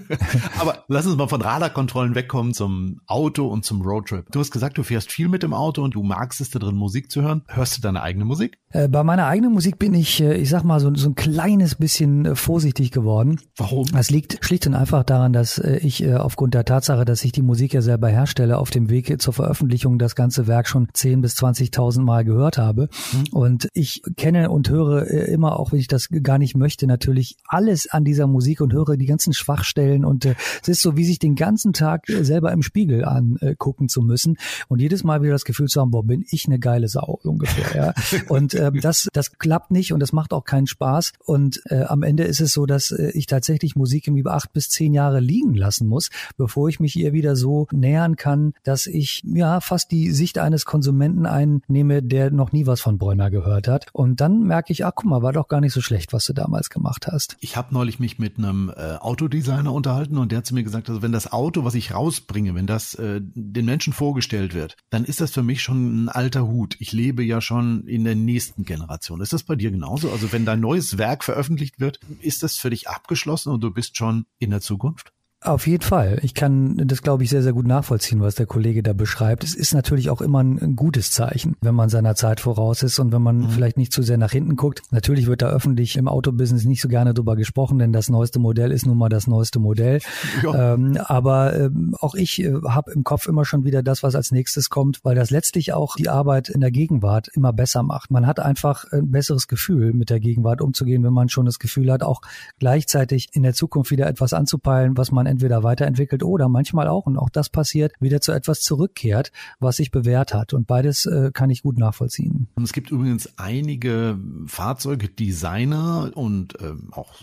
Aber 0.58 0.84
lass 0.88 1.06
uns 1.06 1.16
mal 1.16 1.28
von 1.28 1.40
Radarkontrollen 1.40 2.16
wegkommen 2.16 2.52
zum 2.52 3.00
Auto 3.06 3.46
und 3.46 3.64
zum 3.64 3.80
Roadtrip. 3.80 4.26
Du 4.32 4.40
hast 4.40 4.50
gesagt, 4.50 4.76
du 4.76 4.82
fährst 4.82 5.12
viel 5.12 5.28
mit 5.28 5.44
dem 5.44 5.54
Auto 5.54 5.84
und 5.84 5.94
du 5.94 6.02
magst 6.02 6.40
es 6.40 6.50
da 6.50 6.58
drin 6.58 6.74
Musik 6.74 7.08
zu 7.08 7.22
hören. 7.22 7.42
Hörst 7.46 7.76
du 7.76 7.80
deine 7.80 8.02
eigene 8.02 8.24
Musik? 8.24 8.58
Äh, 8.70 8.88
bei 8.88 9.04
meiner 9.04 9.26
eigenen 9.26 9.52
Musik 9.52 9.78
bin 9.78 9.94
ich, 9.94 10.20
äh, 10.20 10.34
ich 10.34 10.48
sag 10.48 10.64
mal, 10.64 10.80
so, 10.80 10.92
so 10.96 11.10
ein 11.10 11.14
kleines 11.14 11.76
bisschen 11.76 12.26
äh, 12.26 12.34
vorsichtig 12.34 12.90
geworden. 12.90 13.38
Warum? 13.56 13.86
Das 13.92 14.10
liegt 14.10 14.44
schlicht 14.44 14.66
und 14.66 14.74
einfach 14.74 15.04
daran, 15.04 15.32
dass 15.32 15.58
ich 15.58 16.12
aufgrund 16.12 16.54
der 16.54 16.64
Tatsache, 16.64 17.04
dass 17.04 17.24
ich 17.24 17.32
die 17.32 17.42
Musik 17.42 17.74
ja 17.74 17.82
selber 17.82 18.08
herstelle, 18.08 18.58
auf 18.58 18.70
dem 18.70 18.90
Weg 18.90 19.20
zur 19.20 19.32
Veröffentlichung 19.32 19.98
das 19.98 20.16
ganze 20.16 20.46
Werk 20.46 20.66
schon 20.66 20.88
10.000 20.88 21.20
bis 21.20 21.36
20.000 21.36 22.00
Mal 22.02 22.24
gehört 22.24 22.58
habe. 22.58 22.88
Mhm. 23.12 23.24
Und 23.32 23.68
ich 23.74 24.02
kenne 24.16 24.50
und 24.50 24.68
höre 24.70 25.06
immer, 25.06 25.58
auch 25.58 25.72
wenn 25.72 25.78
ich 25.78 25.88
das 25.88 26.08
gar 26.22 26.38
nicht 26.38 26.56
möchte, 26.56 26.86
natürlich 26.86 27.36
alles 27.46 27.88
an 27.88 28.04
dieser 28.04 28.26
Musik 28.26 28.60
und 28.60 28.71
höre 28.72 28.96
die 28.96 29.06
ganzen 29.06 29.32
Schwachstellen 29.32 30.04
und 30.04 30.24
äh, 30.24 30.34
es 30.62 30.68
ist 30.68 30.82
so, 30.82 30.96
wie 30.96 31.04
sich 31.04 31.18
den 31.18 31.34
ganzen 31.34 31.72
Tag 31.72 32.08
äh, 32.08 32.24
selber 32.24 32.52
im 32.52 32.62
Spiegel 32.62 33.04
angucken 33.04 33.88
zu 33.88 34.02
müssen 34.02 34.38
und 34.68 34.80
jedes 34.80 35.04
Mal 35.04 35.22
wieder 35.22 35.32
das 35.32 35.44
Gefühl 35.44 35.68
zu 35.68 35.80
haben, 35.80 35.90
boah, 35.90 36.04
bin 36.04 36.24
ich 36.30 36.46
eine 36.46 36.58
geile 36.58 36.88
Sau 36.88 37.20
ungefähr. 37.22 37.76
Ja? 37.76 38.18
Und 38.28 38.54
ähm, 38.54 38.80
das, 38.80 39.08
das 39.12 39.38
klappt 39.38 39.70
nicht 39.70 39.92
und 39.92 40.00
das 40.00 40.12
macht 40.12 40.32
auch 40.32 40.44
keinen 40.44 40.66
Spaß. 40.66 41.12
Und 41.24 41.60
äh, 41.66 41.82
am 41.82 42.02
Ende 42.02 42.24
ist 42.24 42.40
es 42.40 42.52
so, 42.52 42.66
dass 42.66 42.90
äh, 42.90 43.10
ich 43.14 43.26
tatsächlich 43.26 43.76
Musik 43.76 44.06
im 44.08 44.16
über 44.16 44.34
acht 44.34 44.52
bis 44.52 44.68
zehn 44.68 44.94
Jahre 44.94 45.20
liegen 45.20 45.54
lassen 45.54 45.86
muss, 45.86 46.10
bevor 46.36 46.68
ich 46.68 46.80
mich 46.80 46.96
ihr 46.96 47.12
wieder 47.12 47.36
so 47.36 47.66
nähern 47.72 48.16
kann, 48.16 48.54
dass 48.62 48.86
ich 48.86 49.22
ja 49.24 49.60
fast 49.60 49.90
die 49.90 50.12
Sicht 50.12 50.38
eines 50.38 50.64
Konsumenten 50.64 51.26
einnehme, 51.26 52.02
der 52.02 52.30
noch 52.30 52.52
nie 52.52 52.66
was 52.66 52.80
von 52.80 52.98
Bräuner 52.98 53.30
gehört 53.30 53.68
hat. 53.68 53.86
Und 53.92 54.20
dann 54.20 54.44
merke 54.44 54.72
ich, 54.72 54.84
ach 54.84 54.92
guck 54.94 55.10
mal, 55.10 55.22
war 55.22 55.32
doch 55.32 55.48
gar 55.48 55.60
nicht 55.60 55.72
so 55.72 55.80
schlecht, 55.80 56.12
was 56.12 56.24
du 56.24 56.32
damals 56.32 56.70
gemacht 56.70 57.06
hast. 57.06 57.36
Ich 57.40 57.56
habe 57.56 57.74
neulich 57.74 57.98
mich 57.98 58.18
mit 58.18 58.38
einem 58.38 58.61
äh, 58.68 58.96
Autodesigner 59.00 59.72
unterhalten 59.72 60.18
und 60.18 60.32
der 60.32 60.38
hat 60.38 60.46
zu 60.46 60.54
mir 60.54 60.62
gesagt, 60.62 60.88
also 60.88 61.02
wenn 61.02 61.12
das 61.12 61.32
Auto, 61.32 61.64
was 61.64 61.74
ich 61.74 61.94
rausbringe, 61.94 62.54
wenn 62.54 62.66
das 62.66 62.94
äh, 62.94 63.20
den 63.22 63.64
Menschen 63.64 63.92
vorgestellt 63.92 64.54
wird, 64.54 64.76
dann 64.90 65.04
ist 65.04 65.20
das 65.20 65.32
für 65.32 65.42
mich 65.42 65.62
schon 65.62 66.04
ein 66.04 66.08
alter 66.08 66.46
Hut. 66.46 66.76
Ich 66.78 66.92
lebe 66.92 67.22
ja 67.22 67.40
schon 67.40 67.86
in 67.86 68.04
der 68.04 68.14
nächsten 68.14 68.64
Generation. 68.64 69.20
Ist 69.20 69.32
das 69.32 69.42
bei 69.42 69.56
dir 69.56 69.70
genauso? 69.70 70.10
Also 70.10 70.32
wenn 70.32 70.44
dein 70.44 70.60
neues 70.60 70.98
Werk 70.98 71.24
veröffentlicht 71.24 71.80
wird, 71.80 72.00
ist 72.20 72.42
das 72.42 72.56
für 72.56 72.70
dich 72.70 72.88
abgeschlossen 72.88 73.52
und 73.52 73.62
du 73.62 73.70
bist 73.70 73.96
schon 73.96 74.26
in 74.38 74.50
der 74.50 74.60
Zukunft? 74.60 75.12
Auf 75.44 75.66
jeden 75.66 75.82
Fall. 75.82 76.20
Ich 76.22 76.34
kann 76.34 76.76
das, 76.76 77.02
glaube 77.02 77.24
ich, 77.24 77.30
sehr, 77.30 77.42
sehr 77.42 77.52
gut 77.52 77.66
nachvollziehen, 77.66 78.20
was 78.20 78.36
der 78.36 78.46
Kollege 78.46 78.82
da 78.84 78.92
beschreibt. 78.92 79.42
Es 79.42 79.54
ist 79.54 79.74
natürlich 79.74 80.08
auch 80.08 80.20
immer 80.20 80.40
ein, 80.40 80.76
gutes 80.76 81.10
Zeichen, 81.10 81.56
wenn 81.60 81.74
man 81.74 81.88
seiner 81.88 82.14
Zeit 82.14 82.38
voraus 82.38 82.84
ist 82.84 83.00
und 83.00 83.12
wenn 83.12 83.22
man 83.22 83.38
mhm. 83.38 83.50
vielleicht 83.50 83.76
nicht 83.76 83.92
zu 83.92 84.02
sehr 84.02 84.18
nach 84.18 84.30
hinten 84.30 84.54
guckt. 84.54 84.82
Natürlich 84.92 85.26
wird 85.26 85.42
da 85.42 85.48
öffentlich 85.48 85.96
im 85.96 86.06
Autobusiness 86.06 86.64
nicht 86.64 86.80
so 86.80 86.88
gerne 86.88 87.12
drüber 87.12 87.34
gesprochen, 87.34 87.78
denn 87.78 87.92
das 87.92 88.08
neueste 88.08 88.38
Modell 88.38 88.70
ist 88.70 88.86
nun 88.86 88.96
mal 88.96 89.08
das 89.08 89.26
neueste 89.26 89.58
Modell. 89.58 89.98
Ja. 90.42 90.74
Ähm, 90.74 90.96
aber 91.04 91.54
ähm, 91.58 91.96
auch 91.98 92.14
ich 92.14 92.42
äh, 92.42 92.52
habe 92.68 92.92
im 92.92 93.02
Kopf 93.02 93.26
immer 93.26 93.44
schon 93.44 93.64
wieder 93.64 93.82
das, 93.82 94.02
was 94.02 94.14
als 94.14 94.30
nächstes 94.30 94.70
kommt, 94.70 95.00
weil 95.02 95.16
das 95.16 95.30
letztlich 95.30 95.72
auch 95.72 95.96
die 95.96 96.08
Arbeit 96.08 96.48
in 96.50 96.60
der 96.60 96.70
Gegenwart 96.70 97.28
immer 97.34 97.52
besser 97.52 97.82
macht. 97.82 98.10
Man 98.10 98.26
hat 98.26 98.38
einfach 98.38 98.84
ein 98.92 99.10
besseres 99.10 99.48
Gefühl, 99.48 99.92
mit 99.92 100.08
der 100.08 100.20
Gegenwart 100.20 100.60
umzugehen, 100.60 101.02
wenn 101.02 101.12
man 101.12 101.28
schon 101.28 101.46
das 101.46 101.58
Gefühl 101.58 101.90
hat, 101.90 102.02
auch 102.02 102.22
gleichzeitig 102.60 103.30
in 103.32 103.42
der 103.42 103.54
Zukunft 103.54 103.90
wieder 103.90 104.06
etwas 104.06 104.32
anzupeilen, 104.32 104.96
was 104.96 105.10
man 105.10 105.31
entweder 105.32 105.62
weiterentwickelt 105.62 106.22
oder 106.22 106.48
manchmal 106.48 106.86
auch, 106.86 107.06
und 107.06 107.18
auch 107.18 107.30
das 107.30 107.48
passiert, 107.48 107.92
wieder 108.00 108.20
zu 108.20 108.32
etwas 108.32 108.60
zurückkehrt, 108.60 109.32
was 109.58 109.76
sich 109.76 109.90
bewährt 109.90 110.34
hat. 110.34 110.52
Und 110.52 110.66
beides 110.66 111.06
äh, 111.06 111.30
kann 111.32 111.50
ich 111.50 111.62
gut 111.62 111.78
nachvollziehen. 111.78 112.48
Es 112.62 112.72
gibt 112.72 112.90
übrigens 112.90 113.30
einige 113.38 114.18
Fahrzeuge, 114.46 115.08
Designer 115.08 116.10
und 116.14 116.54
ähm, 116.60 116.88
auch 116.92 117.14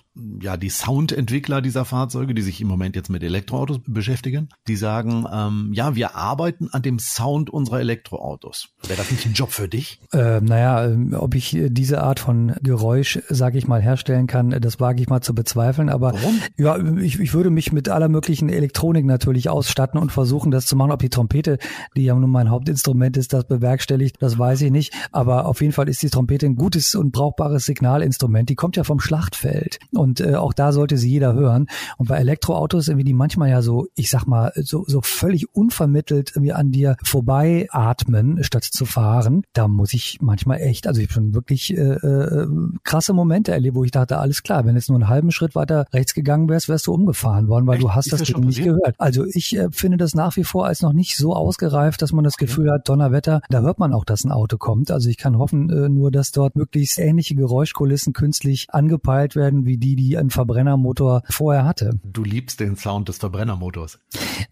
ja 0.42 0.58
die 0.58 0.70
Soundentwickler 0.70 1.62
dieser 1.62 1.86
Fahrzeuge, 1.86 2.34
die 2.34 2.42
sich 2.42 2.60
im 2.62 2.68
Moment 2.68 2.96
jetzt 2.96 3.10
mit 3.10 3.24
Elektroautos 3.24 3.80
beschäftigen, 3.86 4.50
die 4.68 4.76
sagen, 4.76 5.26
ähm, 5.32 5.72
ja, 5.74 5.96
wir 5.96 6.16
arbeiten 6.16 6.70
an 6.72 6.82
dem 6.82 7.00
Sound 7.00 7.50
unserer 7.50 7.80
Elektroautos. 7.80 8.70
Wäre 8.86 8.98
das 8.98 9.12
nicht 9.12 9.26
ein 9.26 9.34
Job 9.34 9.52
für 9.52 9.68
dich? 9.68 10.02
Äh, 10.12 10.42
naja, 10.42 10.86
ähm, 10.86 11.16
ob 11.18 11.36
ich 11.36 11.58
diese 11.70 12.02
Art 12.02 12.20
von 12.20 12.54
Geräusch, 12.62 13.20
sage 13.30 13.58
ich 13.58 13.68
mal, 13.68 13.82
herstellen 13.82 14.28
kann, 14.28 14.50
das 14.50 14.80
wage 14.80 15.02
ich 15.02 15.10
mal 15.10 15.22
zu 15.22 15.34
bezweifeln. 15.34 15.90
Aber 15.90 16.14
Warum? 16.14 16.40
ja, 16.58 16.78
ich, 16.98 17.20
ich 17.20 17.34
würde 17.34 17.50
mich 17.50 17.72
mit 17.72 17.90
aller 18.00 18.08
möglichen 18.08 18.48
Elektronik 18.48 19.06
natürlich 19.06 19.50
ausstatten 19.50 20.00
und 20.00 20.14
versuchen, 20.14 20.52
das 20.52 20.66
zu 20.66 20.78
machen. 20.78 20.92
Ob 20.92 21.00
die 21.00 21.10
Trompete, 21.10 21.58
die 21.98 22.06
ja 22.06 22.16
nun 22.16 22.30
mein 22.30 22.50
Hauptinstrument 22.50 23.18
ist, 23.18 23.34
das 23.34 23.44
bewerkstelligt, 23.44 24.16
das 24.22 24.40
weiß 24.40 24.62
ich 24.62 24.72
nicht. 24.72 24.94
Aber 25.12 25.46
auf 25.46 25.60
jeden 25.60 25.74
Fall 25.74 25.90
ist 25.90 26.02
die 26.02 26.10
Trompete 26.10 26.46
ein 26.46 26.56
gutes 26.56 26.96
und 26.96 27.12
brauchbares 27.12 27.66
Signalinstrument. 27.66 28.48
Die 28.48 28.56
kommt 28.56 28.78
ja 28.78 28.86
vom 28.86 29.02
Schlachtfeld 29.02 29.80
und 29.92 30.22
äh, 30.22 30.36
auch 30.36 30.54
da 30.54 30.72
sollte 30.72 30.98
sie 30.98 31.10
jeder 31.10 31.34
hören. 31.34 31.68
Und 31.98 32.08
bei 32.08 32.18
Elektroautos 32.18 32.88
irgendwie 32.88 33.04
die 33.04 33.14
manchmal 33.14 33.50
ja 33.50 33.62
so, 33.62 33.88
ich 33.96 34.10
sag 34.10 34.26
mal, 34.26 34.54
so, 34.56 34.86
so 34.88 35.02
völlig 35.02 35.54
unvermittelt 35.54 36.32
irgendwie 36.36 36.54
an 36.54 36.72
dir 36.72 36.96
vorbei 37.04 37.68
atmen, 37.72 38.44
statt 38.46 38.64
zu 38.64 38.86
fahren. 38.86 39.44
Da 39.52 39.68
muss 39.68 39.94
ich 39.94 40.20
manchmal 40.22 40.62
echt, 40.62 40.88
also 40.88 41.02
ich 41.02 41.08
habe 41.08 41.14
schon 41.16 41.34
wirklich 41.34 41.76
äh, 41.76 41.82
äh, 41.82 42.48
krasse 42.86 43.12
Momente 43.12 43.52
erlebt, 43.52 43.76
wo 43.76 43.84
ich 43.84 43.92
dachte, 43.92 44.20
alles 44.20 44.42
klar, 44.42 44.66
wenn 44.66 44.76
jetzt 44.76 44.90
nur 44.90 44.98
einen 44.98 45.10
halben 45.10 45.32
Schritt 45.32 45.54
weiter 45.56 45.86
rechts 45.92 46.14
gegangen 46.14 46.48
wärst, 46.48 46.70
wärst 46.70 46.88
du 46.88 46.94
umgefahren 46.94 47.50
worden, 47.50 47.68
weil 47.68 47.76
echt? 47.76 47.84
du 47.84 47.89
du 47.90 47.96
hast 47.96 48.12
das, 48.12 48.20
das 48.22 48.38
nicht 48.38 48.64
gehört. 48.64 48.96
Also 48.98 49.26
ich 49.26 49.56
äh, 49.56 49.70
finde 49.72 49.98
das 49.98 50.14
nach 50.14 50.36
wie 50.38 50.44
vor 50.44 50.66
als 50.66 50.82
noch 50.82 50.94
nicht 50.94 51.18
so 51.18 51.34
ausgereift, 51.34 52.02
dass 52.02 52.12
man 52.12 52.24
das 52.24 52.38
Gefühl 52.38 52.72
hat, 52.72 52.88
Donnerwetter, 52.88 53.42
da 53.50 53.62
hört 53.62 53.80
man 53.80 53.94
auch, 53.94 54.06
dass 54.06 54.24
ein 54.24 54.32
Auto 54.32 54.58
kommt. 54.58 54.92
Also 54.92 55.10
ich 55.10 55.18
kann 55.18 55.38
hoffen 55.38 55.70
äh, 55.70 55.90
nur, 55.90 56.12
dass 56.12 56.32
dort 56.32 56.56
möglichst 56.56 57.00
ähnliche 57.00 57.36
Geräuschkulissen 57.36 58.14
künstlich 58.14 58.68
angepeilt 58.70 59.36
werden, 59.36 59.66
wie 59.66 59.78
die, 59.78 59.96
die 59.96 60.18
ein 60.18 60.30
Verbrennermotor 60.30 61.24
vorher 61.30 61.66
hatte. 61.66 62.00
Du 62.04 62.24
liebst 62.24 62.60
den 62.60 62.76
Sound 62.76 63.10
des 63.10 63.18
Verbrennermotors. 63.18 64.00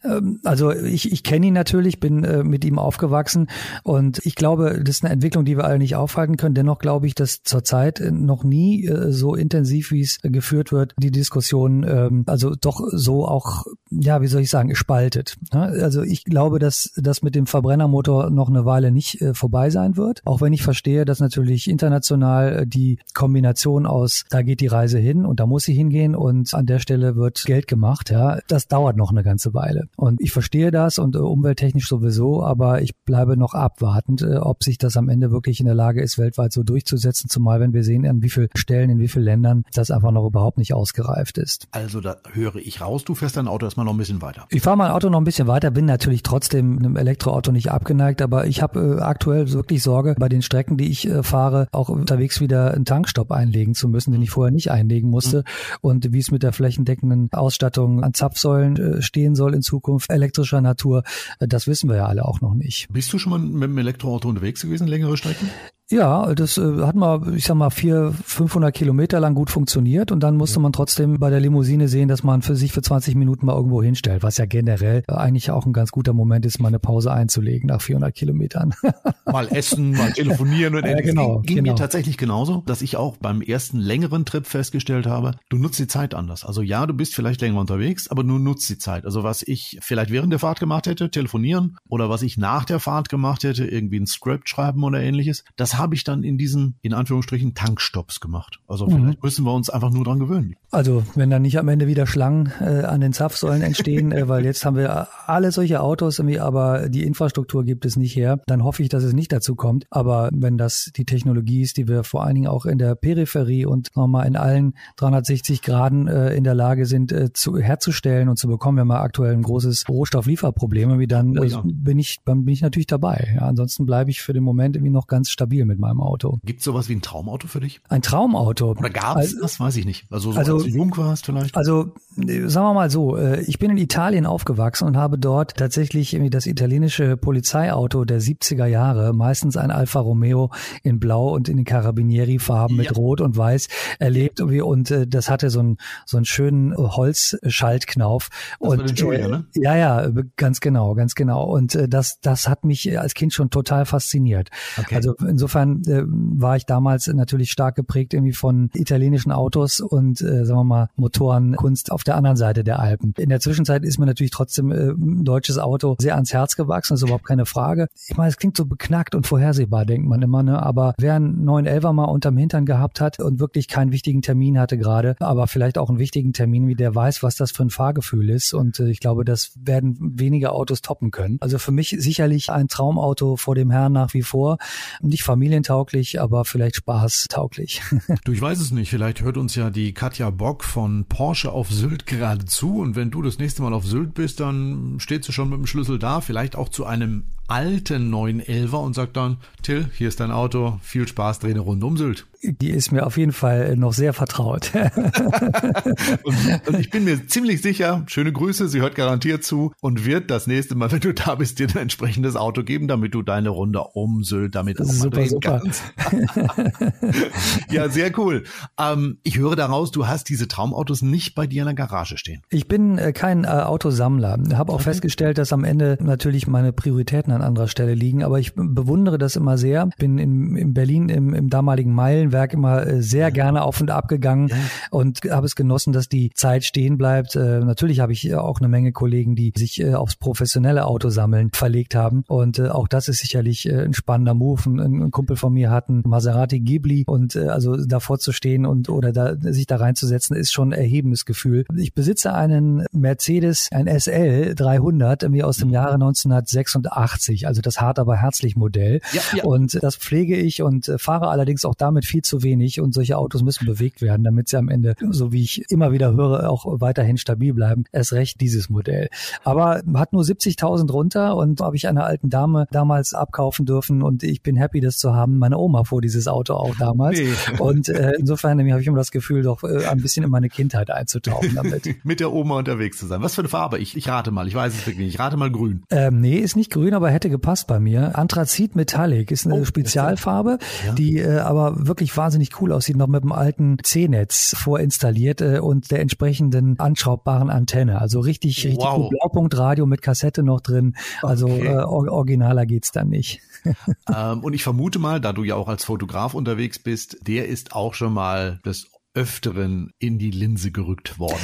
Ähm, 0.04 0.40
also 0.44 0.72
ich, 0.72 1.12
ich 1.12 1.24
kenne 1.24 1.48
ihn 1.48 1.54
natürlich, 1.54 2.00
bin 2.00 2.24
äh, 2.24 2.44
mit 2.44 2.66
ihm 2.66 2.80
aufgewachsen 2.80 3.48
und 3.84 4.20
ich 4.26 4.36
glaube, 4.36 4.82
das 4.84 4.98
ist 4.98 5.06
eine 5.06 5.14
Entwicklung, 5.14 5.46
die 5.46 5.58
wir 5.58 5.66
alle 5.66 5.80
nicht 5.80 5.96
aufhalten 5.96 6.38
können. 6.38 6.56
Dennoch 6.56 6.80
glaube 6.80 7.08
ich, 7.08 7.16
dass 7.16 7.44
zurzeit 7.44 8.02
noch 8.12 8.44
nie 8.44 8.88
äh, 8.88 9.12
so 9.12 9.36
intensiv, 9.36 9.92
wie 9.92 10.02
es 10.02 10.20
geführt 10.22 10.72
wird, 10.72 10.94
die 10.98 11.12
Diskussion, 11.12 11.84
ähm, 11.88 12.24
also 12.28 12.56
doch 12.56 12.82
so 12.92 13.27
auch, 13.28 13.66
ja, 13.90 14.22
wie 14.22 14.28
soll 14.28 14.42
ich 14.42 14.50
sagen, 14.50 14.76
spaltet. 14.76 15.38
Ne? 15.54 15.62
Also 15.84 16.02
ich 16.02 16.24
glaube, 16.24 16.60
dass 16.60 16.92
das 16.96 17.22
mit 17.22 17.36
dem 17.36 17.48
Verbrennermotor 17.48 18.30
noch 18.30 18.50
eine 18.50 18.66
Weile 18.66 18.92
nicht 18.92 19.22
äh, 19.22 19.34
vorbei 19.34 19.70
sein 19.70 19.98
wird, 19.98 20.22
auch 20.26 20.42
wenn 20.42 20.54
ich 20.54 20.64
verstehe, 20.64 21.06
dass 21.06 21.20
natürlich 21.20 21.70
international 21.70 22.66
die 22.66 23.00
Kombination 23.14 23.86
aus, 23.86 24.26
da 24.30 24.42
geht 24.42 24.62
die 24.62 24.68
Reise 24.68 25.00
hin 25.00 25.26
und 25.26 25.40
da 25.40 25.46
muss 25.46 25.64
sie 25.64 25.74
hingehen 25.74 26.16
und 26.16 26.54
an 26.54 26.66
der 26.66 26.80
Stelle 26.80 27.16
wird 27.16 27.44
Geld 27.46 27.68
gemacht, 27.68 28.10
ja, 28.10 28.40
das 28.48 28.68
dauert 28.68 28.98
noch 28.98 29.12
eine 29.12 29.24
ganze 29.24 29.54
Weile. 29.54 29.88
Und 29.96 30.22
ich 30.22 30.32
verstehe 30.32 30.72
das 30.72 31.00
und 31.00 31.16
äh, 31.16 31.20
umwelttechnisch 31.20 31.88
sowieso, 31.88 32.44
aber 32.44 32.82
ich 32.82 32.96
bleibe 32.96 33.38
noch 33.38 33.54
abwartend, 33.54 34.22
äh, 34.22 34.38
ob 34.38 34.64
sich 34.64 34.78
das 34.78 34.98
am 34.98 35.10
Ende 35.10 35.32
wirklich 35.32 35.60
in 35.60 35.66
der 35.66 35.76
Lage 35.76 36.02
ist, 36.02 36.18
weltweit 36.18 36.54
so 36.54 36.64
durchzusetzen, 36.64 37.30
zumal 37.30 37.60
wenn 37.60 37.74
wir 37.74 37.84
sehen, 37.84 38.06
an 38.06 38.22
wie 38.22 38.30
vielen 38.30 38.50
Stellen, 38.56 38.90
in 38.90 39.00
wie 39.00 39.08
vielen 39.08 39.26
Ländern 39.26 39.64
das 39.74 39.92
einfach 39.92 40.12
noch 40.12 40.26
überhaupt 40.26 40.58
nicht 40.58 40.74
ausgereift 40.74 41.38
ist. 41.38 41.68
Also 41.72 42.02
da 42.02 42.18
höre 42.32 42.56
ich 42.56 42.82
raus, 42.82 43.04
du 43.08 43.16
fährst 43.16 43.38
dein 43.38 43.48
Auto 43.48 43.66
erstmal 43.66 43.86
noch 43.86 43.94
ein 43.94 43.98
bisschen 43.98 44.22
weiter. 44.22 44.46
Ich 44.50 44.62
fahre 44.62 44.78
mein 44.78 44.92
Auto 44.92 45.10
noch 45.10 45.20
ein 45.20 45.24
bisschen 45.24 45.48
weiter, 45.48 45.72
bin 45.72 45.86
natürlich 45.86 46.24
trotzdem 46.24 46.78
einem 46.78 46.98
Elektroauto 46.98 47.52
nicht 47.52 47.72
abgeneigt, 47.72 48.22
aber 48.22 48.48
ich 48.48 48.62
habe 48.62 48.98
äh, 49.00 49.02
aktuell 49.02 49.52
wirklich 49.52 49.82
Sorge, 49.82 50.16
bei 50.18 50.30
den 50.30 50.42
Strecken, 50.42 50.78
die 50.78 50.90
ich 50.90 51.08
äh, 51.08 51.24
fahre, 51.24 51.68
auch 51.72 51.90
unterwegs 51.90 52.42
wieder 52.42 52.74
einen 52.74 52.86
Tankstopp 52.86 53.32
einlegen 53.32 53.74
zu 53.74 53.88
müssen, 53.88 54.12
den 54.12 54.22
ich 54.22 54.32
vorher 54.32 54.52
nicht 54.52 54.72
einlegen 54.72 55.10
musste. 55.10 55.38
Mhm. 55.38 55.44
Und 55.82 56.14
wie 56.14 56.20
es 56.20 56.32
mit 56.32 56.44
der 56.44 56.54
flächendeckenden 56.54 57.30
Ausstattung 57.32 58.04
an 58.04 58.14
Zapfsäulen 58.14 58.78
äh, 58.78 59.02
stehen 59.02 59.36
soll 59.36 59.54
in 59.54 59.62
Zukunft, 59.62 60.12
elektrischer 60.12 60.62
Natur, 60.62 61.04
äh, 61.40 61.48
das 61.48 61.68
wissen 61.68 61.90
wir 61.90 61.98
ja 61.98 62.06
alle 62.08 62.26
auch 62.26 62.42
noch 62.42 62.54
nicht. 62.54 62.88
Bist 62.92 63.12
du 63.14 63.18
schon 63.18 63.32
mal 63.32 63.40
mit 63.40 63.70
dem 63.70 63.78
Elektroauto 63.78 64.28
unterwegs 64.28 64.62
gewesen, 64.62 64.88
längere 64.88 65.18
Strecken? 65.18 65.50
Ja, 65.90 66.36
das 66.36 66.58
äh, 66.58 66.82
hat 66.82 66.96
mal, 66.96 67.34
ich 67.36 67.46
sag 67.46 67.56
mal, 67.56 67.70
vier, 67.70 68.14
500 68.26 68.74
Kilometer 68.74 69.22
lang 69.22 69.36
gut 69.36 69.50
funktioniert 69.50 70.12
und 70.12 70.22
dann 70.22 70.36
musste 70.36 70.60
man 70.60 70.74
trotzdem 70.74 71.18
bei 71.18 71.30
der 71.30 71.40
Limousine 71.40 71.88
sehen, 71.88 72.10
dass 72.10 72.24
man 72.24 72.42
für 72.42 72.58
sich 72.58 72.74
für 72.74 72.82
20 72.82 73.16
Minuten 73.16 73.46
mal 73.46 73.56
irgendwo 73.56 73.82
hinstellt, 73.82 74.22
was 74.22 74.36
ja 74.36 74.46
generell 74.46 75.06
eigentlich 75.08 75.50
auch 75.50 75.66
ein 75.66 75.72
ganz 75.72 75.92
guter 75.92 76.12
Moment 76.12 76.46
ist, 76.46 76.60
mal 76.60 76.68
eine 76.68 76.80
Pause 76.80 77.14
einzulegen 77.14 77.68
nach 77.68 77.82
400 77.82 78.14
Kilometern. 78.14 78.74
mal 79.26 79.48
essen, 79.48 79.92
mal 79.92 80.12
telefonieren 80.12 80.76
und 80.76 80.86
ja, 80.86 81.00
genau, 81.00 81.36
ging, 81.36 81.44
ging 81.44 81.56
genau. 81.58 81.72
mir 81.72 81.78
tatsächlich 81.78 82.18
genauso, 82.18 82.64
dass 82.66 82.82
ich 82.82 82.98
auch 82.98 83.16
beim 83.16 83.42
ersten 83.42 83.80
längeren 83.80 84.26
Trip 84.26 84.46
festgestellt 84.46 85.08
habe, 85.08 85.36
du 85.48 85.58
nutzt 85.58 85.80
die 85.80 85.88
Zeit 85.88 86.14
anders. 86.14 86.44
Also 86.44 86.62
ja, 86.64 86.86
du 86.86 86.94
bist 86.94 87.16
vielleicht 87.16 87.40
länger 87.40 87.62
unterwegs, 87.62 88.10
aber 88.10 88.26
du 88.26 88.38
nutzt 88.38 88.70
die 88.70 88.78
Zeit. 88.78 89.06
Also 89.06 89.24
was 89.24 89.42
ich 89.42 89.80
vielleicht 89.82 90.12
während 90.12 90.34
der 90.34 90.40
Fahrt 90.40 90.60
gemacht 90.60 90.86
hätte, 90.86 91.10
telefonieren 91.12 91.78
oder 91.88 92.10
was 92.10 92.24
ich 92.24 92.38
nach 92.38 92.66
der 92.66 92.82
Fahrt 92.82 93.08
gemacht 93.08 93.46
hätte, 93.46 93.66
irgendwie 93.66 94.02
ein 94.02 94.08
Script 94.08 94.50
schreiben 94.50 94.84
oder 94.84 95.00
ähnliches, 95.00 95.46
das 95.56 95.77
habe 95.78 95.96
ich 95.96 96.04
dann 96.04 96.24
in 96.24 96.38
diesen, 96.38 96.76
in 96.82 96.94
Anführungsstrichen, 96.94 97.54
Tankstops 97.54 98.20
gemacht. 98.20 98.60
Also 98.68 98.88
mhm. 98.88 98.96
vielleicht 98.96 99.24
müssen 99.24 99.46
wir 99.46 99.54
uns 99.54 99.70
einfach 99.70 99.92
nur 99.92 100.04
dran 100.04 100.20
gewöhnen. 100.20 100.56
Also 100.72 101.04
wenn 101.16 101.30
dann 101.30 101.42
nicht 101.42 101.60
am 101.60 101.68
Ende 101.68 101.88
wieder 101.88 102.08
Schlangen 102.08 102.52
äh, 102.60 102.84
an 102.84 103.02
den 103.02 103.14
Zapfsäulen 103.14 103.62
entstehen, 103.62 104.12
äh, 104.12 104.28
weil 104.28 104.46
jetzt 104.46 104.66
haben 104.66 104.76
wir 104.76 105.08
alle 105.28 105.52
solche 105.52 105.82
Autos, 105.82 106.20
irgendwie, 106.20 106.40
aber 106.40 106.90
die 106.90 107.04
Infrastruktur 107.04 107.64
gibt 107.64 107.86
es 107.86 107.96
nicht 107.96 108.16
her, 108.16 108.42
dann 108.48 108.64
hoffe 108.64 108.84
ich, 108.84 108.90
dass 108.90 109.04
es 109.04 109.14
nicht 109.14 109.32
dazu 109.32 109.56
kommt. 109.56 109.86
Aber 109.90 110.30
wenn 110.34 110.58
das 110.58 110.92
die 110.96 111.06
Technologie 111.06 111.62
ist, 111.62 111.78
die 111.78 111.88
wir 111.88 112.04
vor 112.04 112.24
allen 112.24 112.36
Dingen 112.36 112.48
auch 112.48 112.66
in 112.66 112.78
der 112.78 112.96
Peripherie 112.96 113.66
und 113.66 113.96
nochmal 113.96 114.28
in 114.28 114.36
allen 114.36 114.74
360 114.98 115.62
Graden 115.62 116.08
äh, 116.08 116.34
in 116.36 116.44
der 116.44 116.56
Lage 116.56 116.86
sind 116.86 117.12
äh, 117.12 117.32
zu, 117.34 117.58
herzustellen 117.58 118.30
und 118.30 118.38
zu 118.38 118.48
bekommen, 118.48 118.78
wir 118.78 118.82
haben 118.82 118.92
aktuell 118.92 119.34
ein 119.34 119.44
großes 119.44 119.86
Rohstofflieferproblem, 119.88 121.08
dann 121.08 121.38
oh, 121.38 121.44
ja. 121.44 121.64
bin 121.64 122.00
ich, 122.00 122.18
dann 122.26 122.46
bin 122.46 122.54
ich 122.54 122.62
natürlich 122.62 122.88
dabei. 122.88 123.34
Ja, 123.36 123.42
ansonsten 123.42 123.86
bleibe 123.86 124.12
ich 124.12 124.22
für 124.22 124.34
den 124.34 124.44
Moment 124.44 124.76
irgendwie 124.76 124.92
noch 124.92 125.08
ganz 125.08 125.30
stabil 125.30 125.66
mit 125.68 125.80
meinem 125.80 126.02
Auto. 126.02 126.40
Gibt 126.44 126.60
es 126.60 126.66
sowas 126.66 126.90
wie 126.90 126.96
ein 126.96 127.02
Traumauto 127.02 127.48
für 127.48 127.60
dich? 127.60 127.82
Ein 127.90 128.02
Traumauto? 128.02 128.72
Oder 128.72 128.90
gab 128.90 129.18
es 129.18 129.28
also, 129.28 129.42
das? 129.42 129.60
Weiß 129.60 129.76
ich 129.78 129.86
nicht. 129.86 130.06
Also, 130.12 130.32
so 130.32 130.40
also, 130.40 130.56
als 130.56 130.64
du 130.64 130.70
jung 130.70 130.96
warst 130.98 131.26
vielleicht? 131.26 131.56
Also 131.56 131.94
sagen 132.18 132.68
wir 132.68 132.74
mal 132.74 132.90
so, 132.90 133.16
äh, 133.16 133.42
ich 133.42 133.60
bin 133.60 133.72
in 133.72 133.78
Italien 133.78 134.26
aufgewachsen 134.26 134.88
und 134.88 134.98
habe 134.98 135.18
dort 135.20 135.56
tatsächlich 135.56 136.14
irgendwie 136.14 136.30
das 136.30 136.46
italienische 136.48 137.16
Polizeiauto 137.18 138.06
der 138.06 138.22
70er 138.22 138.66
Jahre, 138.66 139.14
meistens 139.14 139.58
ein 139.58 139.72
Alfa 139.72 140.00
Romeo 140.00 140.52
in 140.84 141.00
Blau 141.00 141.30
und 141.34 141.48
in 141.50 141.58
den 141.58 141.66
Carabinieri-Farben 141.66 142.76
ja. 142.76 142.84
mit 142.84 142.98
Rot 142.98 143.22
und 143.22 143.38
Weiß 143.38 143.68
erlebt 144.00 144.42
und 144.42 144.92
äh, 144.92 145.08
das 145.08 145.30
hatte 145.30 145.50
so 145.50 145.60
einen 145.60 145.78
so 146.06 146.18
einen 146.18 146.26
schönen 146.26 146.76
Holzschaltknauf. 146.76 148.30
Das 148.60 148.70
und 148.70 149.00
Julia, 149.00 149.28
ne? 149.28 149.46
ja, 149.56 149.76
ja, 149.76 150.10
ganz 150.38 150.60
genau, 150.60 150.96
ganz 150.96 151.14
genau. 151.14 151.44
Und 151.44 151.78
das 151.88 152.20
das 152.22 152.48
hat 152.48 152.66
mich 152.66 153.00
als 153.00 153.14
Kind 153.14 153.34
schon 153.34 153.50
total 153.50 153.86
fasziniert. 153.86 154.50
Okay. 154.78 154.96
Also 154.96 155.14
insofern 155.28 155.57
äh, 155.58 156.04
war 156.06 156.56
ich 156.56 156.66
damals 156.66 157.08
natürlich 157.08 157.52
stark 157.52 157.76
geprägt 157.76 158.14
irgendwie 158.14 158.34
von 158.34 158.70
italienischen 158.74 159.32
Autos 159.32 159.80
und 159.80 160.22
äh, 160.22 160.46
sagen 160.46 160.60
wir 160.60 160.64
mal 160.64 160.90
Motorenkunst 160.96 161.92
auf 161.92 162.04
der 162.04 162.16
anderen 162.16 162.38
Seite 162.38 162.64
der 162.64 162.80
Alpen. 162.80 163.14
In 163.18 163.30
der 163.30 163.40
Zwischenzeit 163.40 163.84
ist 163.84 164.00
mir 164.00 164.06
natürlich 164.06 164.32
trotzdem 164.32 164.72
äh, 164.72 164.92
ein 164.92 165.24
deutsches 165.24 165.58
Auto 165.58 165.96
sehr 166.00 166.16
ans 166.16 166.34
Herz 166.34 166.56
gewachsen, 166.56 166.96
ist 166.96 167.04
überhaupt 167.04 167.26
keine 167.26 167.46
Frage. 167.46 167.88
Ich 168.08 168.18
meine, 168.18 168.30
es 168.30 168.38
klingt 168.38 168.58
so 168.58 168.66
beknackt 168.66 169.16
und 169.16 169.28
vorhersehbar, 169.28 169.86
denkt 169.86 170.08
man 170.08 170.22
immer, 170.22 170.44
ne? 170.44 170.62
aber 170.62 170.94
wer 170.98 171.16
einen 171.16 171.48
911er 171.48 171.94
mal 171.94 172.06
unterm 172.06 172.38
Hintern 172.38 172.66
gehabt 172.66 173.02
hat 173.02 173.20
und 173.20 173.40
wirklich 173.40 173.68
keinen 173.68 173.92
wichtigen 173.92 174.22
Termin 174.22 174.60
hatte 174.60 174.78
gerade, 174.78 175.16
aber 175.20 175.48
vielleicht 175.48 175.78
auch 175.78 175.90
einen 175.90 176.00
wichtigen 176.00 176.34
Termin, 176.34 176.68
wie 176.68 176.76
der 176.76 176.94
weiß, 176.94 177.24
was 177.24 177.36
das 177.36 177.52
für 177.52 177.64
ein 177.64 177.70
Fahrgefühl 177.70 178.30
ist 178.30 178.54
und 178.54 178.80
äh, 178.80 178.90
ich 178.90 179.00
glaube, 179.00 179.26
das 179.26 179.52
werden 179.60 179.98
wenige 180.00 180.52
Autos 180.52 180.82
toppen 180.82 181.12
können. 181.12 181.38
Also 181.40 181.58
für 181.58 181.72
mich 181.72 181.96
sicherlich 181.98 182.50
ein 182.50 182.68
Traumauto 182.68 183.36
vor 183.36 183.56
dem 183.56 183.72
Herrn 183.72 183.94
nach 183.94 184.14
wie 184.14 184.22
vor. 184.22 184.58
Nicht 185.02 185.24
familientauglich, 185.48 186.20
aber 186.20 186.44
vielleicht 186.44 186.76
spaßtauglich. 186.76 187.82
du, 188.26 188.32
ich 188.34 188.42
weiß 188.42 188.60
es 188.60 188.72
nicht. 188.72 188.90
Vielleicht 188.90 189.22
hört 189.22 189.38
uns 189.38 189.56
ja 189.56 189.70
die 189.70 189.94
Katja 189.94 190.30
Bock 190.30 190.64
von 190.64 191.06
Porsche 191.06 191.52
auf 191.52 191.70
Sylt 191.72 192.06
gerade 192.06 192.46
zu. 192.46 192.80
Und 192.80 192.96
wenn 192.96 193.12
du 193.12 193.22
das 193.22 193.40
nächste 193.40 193.62
Mal 193.62 193.74
auf 193.74 193.86
Sylt 193.86 194.14
bist, 194.14 194.42
dann 194.42 195.00
steht 195.00 195.24
sie 195.24 195.32
schon 195.32 195.50
mit 195.50 195.60
dem 195.60 195.66
Schlüssel 195.66 196.00
da. 196.00 196.20
Vielleicht 196.20 196.56
auch 196.56 196.70
zu 196.70 196.86
einem 196.86 197.24
alten 197.48 198.14
911er 198.14 198.76
und 198.76 198.94
sagt 198.94 199.18
dann, 199.18 199.38
Till, 199.62 199.90
hier 199.94 200.08
ist 200.08 200.20
dein 200.20 200.32
Auto, 200.32 200.80
viel 200.82 201.08
Spaß, 201.08 201.40
dreh 201.40 201.52
eine 201.52 201.62
Runde 201.62 201.86
um 201.86 201.98
Sylt. 201.98 202.26
Die 202.44 202.70
ist 202.70 202.92
mir 202.92 203.06
auf 203.06 203.18
jeden 203.18 203.32
Fall 203.32 203.76
noch 203.78 203.94
sehr 203.94 204.14
vertraut. 204.14 204.72
und, 206.24 206.68
und, 206.68 206.80
ich 206.80 206.90
bin 206.92 207.04
mir 207.04 207.28
ziemlich 207.28 207.62
sicher, 207.62 208.04
schöne 208.08 208.32
Grüße, 208.32 208.68
sie 208.68 208.80
hört 208.80 208.96
garantiert 208.96 209.44
zu 209.44 209.74
und 209.82 210.06
wird 210.06 210.30
das 210.30 210.46
nächste 210.46 210.76
Mal, 210.76 210.92
wenn 210.92 211.00
du 211.00 211.14
da 211.14 211.36
bist, 211.36 211.60
dir 211.60 211.68
ein 211.68 211.78
entsprechendes 211.78 212.36
Auto 212.36 212.64
geben, 212.64 212.88
damit 212.88 213.14
du 213.14 213.24
deine 213.24 213.50
Runde 213.50 213.82
um 213.94 214.24
Sylt 214.24 214.56
damit 214.56 214.80
auch 214.80 214.86
super, 214.86 215.26
super. 215.26 215.62
kannst. 215.62 215.84
ja, 217.72 217.90
sehr 217.90 218.18
cool. 218.20 218.44
Ähm, 218.80 219.18
ich 219.24 219.38
höre 219.38 219.56
daraus, 219.56 219.92
du 219.92 220.08
hast 220.08 220.30
diese 220.30 220.48
Traumautos 220.48 221.02
nicht 221.02 221.34
bei 221.34 221.48
dir 221.48 221.64
in 221.64 221.68
der 221.68 221.76
Garage 221.76 222.18
stehen. 222.18 222.42
Ich 222.50 222.68
bin 222.68 222.98
äh, 222.98 223.14
kein 223.14 223.46
äh, 223.46 223.48
Autosammler. 223.48 224.38
Habe 224.54 224.72
auch 224.72 224.76
okay. 224.76 224.86
festgestellt, 224.86 225.38
dass 225.38 225.54
am 225.54 225.64
Ende 225.64 225.98
natürlich 226.02 226.48
meine 226.48 226.72
Prioritäten 226.72 227.32
an 227.38 227.48
anderer 227.48 227.68
Stelle 227.68 227.94
liegen, 227.94 228.24
aber 228.24 228.40
ich 228.40 228.54
bewundere 228.56 229.18
das 229.18 229.36
immer 229.36 229.58
sehr. 229.58 229.90
Bin 229.98 230.18
in, 230.18 230.56
in 230.56 230.74
Berlin 230.74 231.10
im, 231.10 231.34
im 231.34 231.50
damaligen 231.50 231.94
Meilenwerk 231.94 232.54
immer 232.54 232.86
äh, 232.86 233.02
sehr 233.02 233.32
gerne 233.32 233.64
auf 233.64 233.80
und 233.80 233.92
ab 233.92 234.08
gegangen 234.08 234.52
und 234.92 235.22
habe 235.30 235.46
es 235.46 235.56
genossen, 235.56 235.94
dass 235.94 236.10
die 236.10 236.32
Zeit 236.34 236.64
stehen 236.64 236.98
bleibt. 236.98 237.36
Äh, 237.36 237.60
natürlich 237.60 238.00
habe 238.00 238.14
ich 238.14 238.36
auch 238.36 238.60
eine 238.60 238.68
Menge 238.68 238.92
Kollegen, 238.92 239.36
die 239.36 239.54
sich 239.56 239.80
äh, 239.80 239.94
aufs 239.94 240.16
professionelle 240.16 240.86
Autosammeln 240.86 241.50
verlegt 241.54 241.96
haben 241.96 242.24
und 242.28 242.60
auch 242.60 242.88
das 242.88 243.08
ist 243.08 243.20
sicherlich 243.20 243.72
ein 243.72 243.94
spannender 243.94 244.34
Move. 244.34 244.62
Ein, 244.66 244.80
ein 244.80 245.12
Kumpel 245.12 245.36
von 245.36 245.54
mir 245.54 245.70
hat 245.70 245.90
einen 245.90 246.04
Maserati 246.06 246.60
Ghibli 246.60 247.04
und 247.08 247.36
also 247.36 247.78
davor 247.78 248.20
zu 248.20 248.32
stehen 248.32 248.66
und 248.66 248.90
oder 248.90 249.12
da, 249.12 249.36
sich 249.40 249.68
da 249.68 249.78
reinzusetzen, 249.78 250.36
ist 250.36 250.52
schon 250.52 250.74
ein 250.74 250.80
erhebendes 250.80 251.26
Gefühl. 251.26 251.66
Ich 251.76 251.94
besitze 251.94 252.34
einen 252.34 252.86
Mercedes, 252.92 253.70
ein 253.72 253.88
SL 253.88 254.56
300, 254.56 255.24
irgendwie 255.24 255.44
aus 255.44 255.58
dem 255.58 255.70
Jahre 255.70 255.94
1986 255.94 257.27
80, 257.28 257.48
also 257.48 257.62
das 257.62 257.80
hart 257.80 258.00
aber 258.00 258.16
herzlich 258.16 258.56
Modell. 258.56 259.02
Ja, 259.12 259.22
ja. 259.36 259.44
Und 259.44 259.82
das 259.82 259.96
pflege 259.96 260.36
ich 260.36 260.62
und 260.62 260.88
äh, 260.88 260.98
fahre 260.98 261.30
allerdings 261.30 261.66
auch 261.66 261.76
damit 261.76 262.06
viel 262.06 262.22
zu 262.22 262.44
wenig 262.44 262.80
und 262.80 262.94
solche 262.94 263.18
Autos 263.18 263.44
müssen 263.44 263.66
bewegt 263.66 264.02
werden, 264.02 264.24
damit 264.24 264.50
sie 264.50 264.58
am 264.58 264.70
Ende, 264.70 264.96
so 265.10 265.32
wie 265.32 265.44
ich 265.44 265.70
immer 265.70 265.92
wieder 265.92 266.14
höre, 266.14 266.50
auch 266.50 266.66
weiterhin 266.80 267.18
stabil 267.18 267.54
bleiben. 267.54 267.86
Erst 267.92 268.14
recht 268.14 268.42
dieses 268.42 268.70
Modell. 268.70 269.10
Aber 269.44 269.82
hat 269.96 270.14
nur 270.14 270.24
70.000 270.24 270.92
runter 270.92 271.36
und 271.36 271.62
habe 271.62 271.76
ich 271.76 271.88
einer 271.88 272.06
alten 272.06 272.30
Dame 272.30 272.68
damals 272.72 273.14
abkaufen 273.14 273.66
dürfen 273.66 274.02
und 274.02 274.24
ich 274.24 274.42
bin 274.42 274.56
happy, 274.56 274.80
das 274.80 274.98
zu 274.98 275.14
haben. 275.14 275.38
Meine 275.38 275.58
Oma 275.58 275.84
fuhr 275.84 276.02
dieses 276.02 276.28
Auto 276.28 276.54
auch 276.54 276.76
damals. 276.76 277.20
Nee. 277.20 277.60
Und 277.60 277.90
äh, 277.90 278.14
insofern 278.18 278.60
habe 278.60 278.82
ich 278.82 278.88
immer 278.88 278.98
das 278.98 279.12
Gefühl, 279.12 279.44
doch 279.44 279.64
äh, 279.64 279.86
ein 279.86 280.02
bisschen 280.02 280.24
in 280.24 280.32
meine 280.32 280.50
Kindheit 280.50 280.90
einzutauchen 280.90 281.56
damit. 281.56 281.96
Mit 282.04 282.20
der 282.20 282.32
Oma 282.32 282.58
unterwegs 282.58 282.98
zu 282.98 283.08
sein. 283.08 283.22
Was 283.22 283.36
für 283.36 283.42
eine 283.42 283.50
Farbe? 283.50 283.80
Ich, 283.80 283.96
ich 283.96 284.08
rate 284.08 284.32
mal, 284.32 284.48
ich 284.48 284.56
weiß 284.56 284.74
es 284.74 284.86
wirklich 284.86 285.06
nicht. 285.06 285.16
Ich 285.16 285.20
rate 285.20 285.38
mal 285.38 285.52
grün. 285.52 285.84
Ähm, 285.90 286.22
nee, 286.22 286.38
ist 286.38 286.56
nicht 286.56 286.72
grün, 286.72 286.94
aber 286.94 287.10
hätte 287.18 287.30
gepasst 287.32 287.66
bei 287.66 287.80
mir. 287.80 288.16
Anthrazit 288.16 288.76
Metallic 288.76 289.32
ist 289.32 289.48
eine 289.48 289.56
oh, 289.56 289.66
Spezialfarbe, 289.66 290.60
ja. 290.86 290.94
die 290.94 291.18
äh, 291.18 291.40
aber 291.40 291.88
wirklich 291.88 292.16
wahnsinnig 292.16 292.62
cool 292.62 292.72
aussieht, 292.72 292.96
noch 292.96 293.08
mit 293.08 293.24
dem 293.24 293.32
alten 293.32 293.78
C-Netz 293.82 294.56
vorinstalliert 294.56 295.42
äh, 295.42 295.60
und 295.60 295.90
der 295.90 296.00
entsprechenden 296.02 296.80
anschraubbaren 296.80 297.50
Antenne. 297.50 298.00
Also 298.00 298.20
richtig, 298.20 298.64
richtig 298.64 298.78
wow. 298.78 298.98
gut 298.98 299.10
Blaupunktradio 299.10 299.88
mit 299.88 300.04
Kassette 300.04 300.44
noch 300.44 300.62
drin. 300.62 300.96
Also 301.24 301.48
okay. 301.48 301.66
äh, 301.66 301.78
originaler 301.78 302.68
geht's 302.68 302.92
dann 302.92 303.10
nicht. 303.10 303.42
ähm, 304.16 304.44
und 304.44 304.54
ich 304.54 304.62
vermute 304.64 305.00
mal, 305.00 305.20
da 305.20 305.34
du 305.34 305.44
ja 305.44 305.56
auch 305.56 305.68
als 305.68 305.86
Fotograf 305.86 306.36
unterwegs 306.36 306.78
bist, 306.78 307.18
der 307.22 307.48
ist 307.48 307.74
auch 307.74 307.96
schon 307.96 308.14
mal 308.14 308.60
des 308.64 308.92
Öfteren 309.16 309.90
in 309.98 310.20
die 310.20 310.30
Linse 310.30 310.72
gerückt 310.72 311.18
worden. 311.18 311.42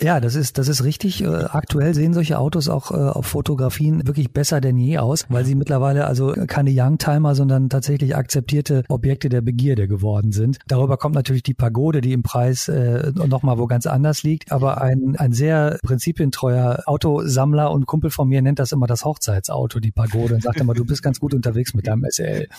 Ja, 0.00 0.18
das 0.18 0.34
ist, 0.34 0.58
das 0.58 0.66
ist 0.66 0.82
richtig. 0.82 1.22
Äh, 1.22 1.26
aktuell 1.26 1.94
sehen 1.94 2.14
solche 2.14 2.38
Autos 2.38 2.68
auch 2.68 2.90
äh, 2.90 2.94
auf 2.94 3.26
Fotografien 3.26 4.04
wirklich 4.08 4.32
besser 4.32 4.60
denn 4.60 4.76
je 4.76 4.98
aus, 4.98 5.24
weil 5.28 5.44
sie 5.44 5.54
mittlerweile 5.54 6.06
also 6.06 6.34
keine 6.48 6.70
Youngtimer, 6.72 7.36
sondern 7.36 7.68
tatsächlich 7.68 8.16
akzeptierte 8.16 8.82
Objekte 8.88 9.28
der 9.28 9.40
Begierde 9.40 9.86
geworden 9.86 10.32
sind. 10.32 10.58
Darüber 10.66 10.96
kommt 10.96 11.14
natürlich 11.14 11.44
die 11.44 11.54
Pagode, 11.54 12.00
die 12.00 12.12
im 12.12 12.24
Preis 12.24 12.66
äh, 12.66 13.12
nochmal 13.14 13.56
wo 13.58 13.68
ganz 13.68 13.86
anders 13.86 14.24
liegt. 14.24 14.50
Aber 14.50 14.80
ein, 14.80 15.14
ein 15.16 15.32
sehr 15.32 15.78
prinzipientreuer 15.84 16.82
Autosammler 16.86 17.70
und 17.70 17.86
Kumpel 17.86 18.10
von 18.10 18.28
mir 18.28 18.42
nennt 18.42 18.58
das 18.58 18.72
immer 18.72 18.88
das 18.88 19.04
Hochzeitsauto, 19.04 19.78
die 19.78 19.92
Pagode, 19.92 20.34
und 20.34 20.42
sagt 20.42 20.60
immer, 20.60 20.74
du 20.74 20.84
bist 20.84 21.04
ganz 21.04 21.20
gut 21.20 21.34
unterwegs 21.34 21.72
mit 21.72 21.86
deinem 21.86 22.04
SL. 22.10 22.48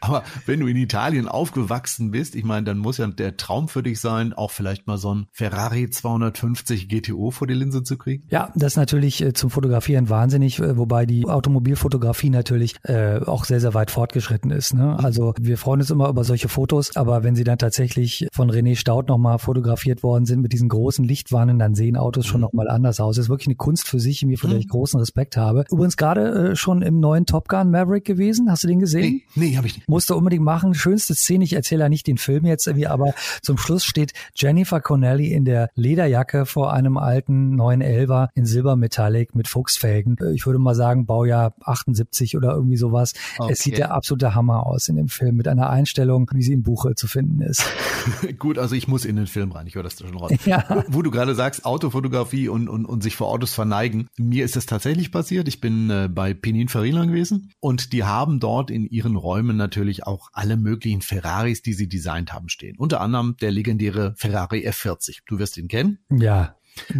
Aber 0.00 0.22
wenn 0.46 0.60
du 0.60 0.66
in 0.66 0.76
Italien 0.76 1.28
aufgewachsen 1.28 2.10
bist, 2.10 2.34
ich 2.34 2.44
meine, 2.44 2.64
dann 2.64 2.78
muss 2.78 2.96
ja 2.96 3.06
der 3.06 3.36
Traum 3.36 3.68
für 3.68 3.82
dich 3.82 4.00
sein, 4.00 4.32
auch 4.32 4.50
vielleicht 4.50 4.77
vielleicht 4.78 4.86
mal 4.86 4.98
so 4.98 5.14
ein 5.14 5.26
Ferrari 5.32 5.90
250 5.90 6.88
GTO 6.88 7.30
vor 7.30 7.46
die 7.46 7.54
Linse 7.54 7.82
zu 7.82 7.98
kriegen? 7.98 8.24
Ja, 8.30 8.52
das 8.54 8.72
ist 8.72 8.76
natürlich 8.76 9.22
äh, 9.22 9.32
zum 9.32 9.50
Fotografieren 9.50 10.08
wahnsinnig, 10.08 10.58
äh, 10.60 10.76
wobei 10.76 11.06
die 11.06 11.26
Automobilfotografie 11.26 12.30
natürlich 12.30 12.76
äh, 12.84 13.20
auch 13.24 13.44
sehr, 13.44 13.60
sehr 13.60 13.74
weit 13.74 13.90
fortgeschritten 13.90 14.50
ist. 14.50 14.74
Ne? 14.74 14.84
Mhm. 14.98 15.04
Also 15.04 15.34
wir 15.40 15.58
freuen 15.58 15.80
uns 15.80 15.90
immer 15.90 16.08
über 16.08 16.24
solche 16.24 16.48
Fotos, 16.48 16.96
aber 16.96 17.24
wenn 17.24 17.34
sie 17.34 17.44
dann 17.44 17.58
tatsächlich 17.58 18.28
von 18.32 18.50
René 18.50 18.76
Staud 18.76 19.08
nochmal 19.08 19.38
fotografiert 19.38 20.02
worden 20.02 20.26
sind 20.26 20.40
mit 20.40 20.52
diesen 20.52 20.68
großen 20.68 21.04
Lichtwannen, 21.04 21.58
dann 21.58 21.74
sehen 21.74 21.96
Autos 21.96 22.26
schon 22.26 22.40
mhm. 22.40 22.46
nochmal 22.46 22.68
anders 22.68 23.00
aus. 23.00 23.16
Das 23.16 23.26
ist 23.26 23.30
wirklich 23.30 23.48
eine 23.48 23.56
Kunst 23.56 23.88
für 23.88 24.00
sich, 24.00 24.24
mir 24.24 24.38
für 24.38 24.48
mhm. 24.48 24.56
ich 24.56 24.68
großen 24.68 24.98
Respekt 25.00 25.36
habe. 25.36 25.64
Übrigens 25.70 25.96
gerade 25.96 26.50
äh, 26.50 26.56
schon 26.56 26.82
im 26.82 27.00
neuen 27.00 27.26
Top 27.26 27.48
Gun 27.48 27.70
Maverick 27.70 28.04
gewesen. 28.04 28.50
Hast 28.50 28.64
du 28.64 28.68
den 28.68 28.78
gesehen? 28.78 29.22
Nee, 29.34 29.48
nee 29.48 29.56
habe 29.56 29.66
ich 29.66 29.76
nicht. 29.76 29.88
Musste 29.88 30.14
unbedingt 30.14 30.44
machen. 30.44 30.74
Schönste 30.74 31.14
Szene, 31.14 31.44
ich 31.44 31.54
erzähle 31.54 31.84
ja 31.84 31.88
nicht 31.88 32.06
den 32.06 32.18
Film 32.18 32.44
jetzt 32.44 32.66
irgendwie, 32.66 32.86
aber 32.86 33.14
zum 33.42 33.58
Schluss 33.58 33.84
steht 33.84 34.12
Jennifer 34.34 34.67
Jennifer 34.68 34.80
Connelly 34.82 35.32
in 35.32 35.46
der 35.46 35.70
Lederjacke 35.76 36.44
vor 36.44 36.74
einem 36.74 36.98
alten 36.98 37.58
911er 37.58 38.28
in 38.34 38.44
Silbermetallic 38.44 39.34
mit 39.34 39.48
Fuchsfelgen. 39.48 40.18
Ich 40.34 40.44
würde 40.44 40.58
mal 40.58 40.74
sagen 40.74 41.06
Baujahr 41.06 41.54
78 41.62 42.36
oder 42.36 42.52
irgendwie 42.52 42.76
sowas. 42.76 43.14
Okay. 43.38 43.52
Es 43.52 43.60
sieht 43.60 43.78
der 43.78 43.94
absolute 43.94 44.34
Hammer 44.34 44.66
aus 44.66 44.88
in 44.88 44.96
dem 44.96 45.08
Film 45.08 45.36
mit 45.36 45.48
einer 45.48 45.70
Einstellung, 45.70 46.30
wie 46.34 46.42
sie 46.42 46.52
im 46.52 46.64
Buche 46.64 46.94
zu 46.96 47.06
finden 47.08 47.40
ist. 47.40 47.64
Gut, 48.38 48.58
also 48.58 48.74
ich 48.74 48.88
muss 48.88 49.06
in 49.06 49.16
den 49.16 49.26
Film 49.26 49.52
rein. 49.52 49.66
Ich 49.66 49.74
höre 49.74 49.84
das 49.84 49.98
schon 49.98 50.14
raus. 50.14 50.32
Ja. 50.44 50.84
Wo 50.88 51.00
du 51.00 51.10
gerade 51.10 51.34
sagst, 51.34 51.64
Autofotografie 51.64 52.50
und, 52.50 52.68
und, 52.68 52.84
und 52.84 53.02
sich 53.02 53.16
vor 53.16 53.28
Autos 53.28 53.54
verneigen. 53.54 54.08
Mir 54.18 54.44
ist 54.44 54.54
das 54.54 54.66
tatsächlich 54.66 55.10
passiert. 55.10 55.48
Ich 55.48 55.62
bin 55.62 55.88
äh, 55.88 56.10
bei 56.12 56.34
Pininfarina 56.34 57.06
gewesen 57.06 57.52
und 57.60 57.94
die 57.94 58.04
haben 58.04 58.38
dort 58.38 58.70
in 58.70 58.84
ihren 58.84 59.16
Räumen 59.16 59.56
natürlich 59.56 60.06
auch 60.06 60.28
alle 60.34 60.58
möglichen 60.58 61.00
Ferraris, 61.00 61.62
die 61.62 61.72
sie 61.72 61.88
designt 61.88 62.34
haben, 62.34 62.50
stehen. 62.50 62.76
Unter 62.76 63.00
anderem 63.00 63.36
der 63.40 63.50
legendäre 63.50 64.12
Ferrari 64.18 64.57
Ferrari 64.58 64.68
F40. 64.68 65.20
Du 65.26 65.38
wirst 65.38 65.56
ihn 65.56 65.68
kennen. 65.68 65.98
Ja. 66.10 66.56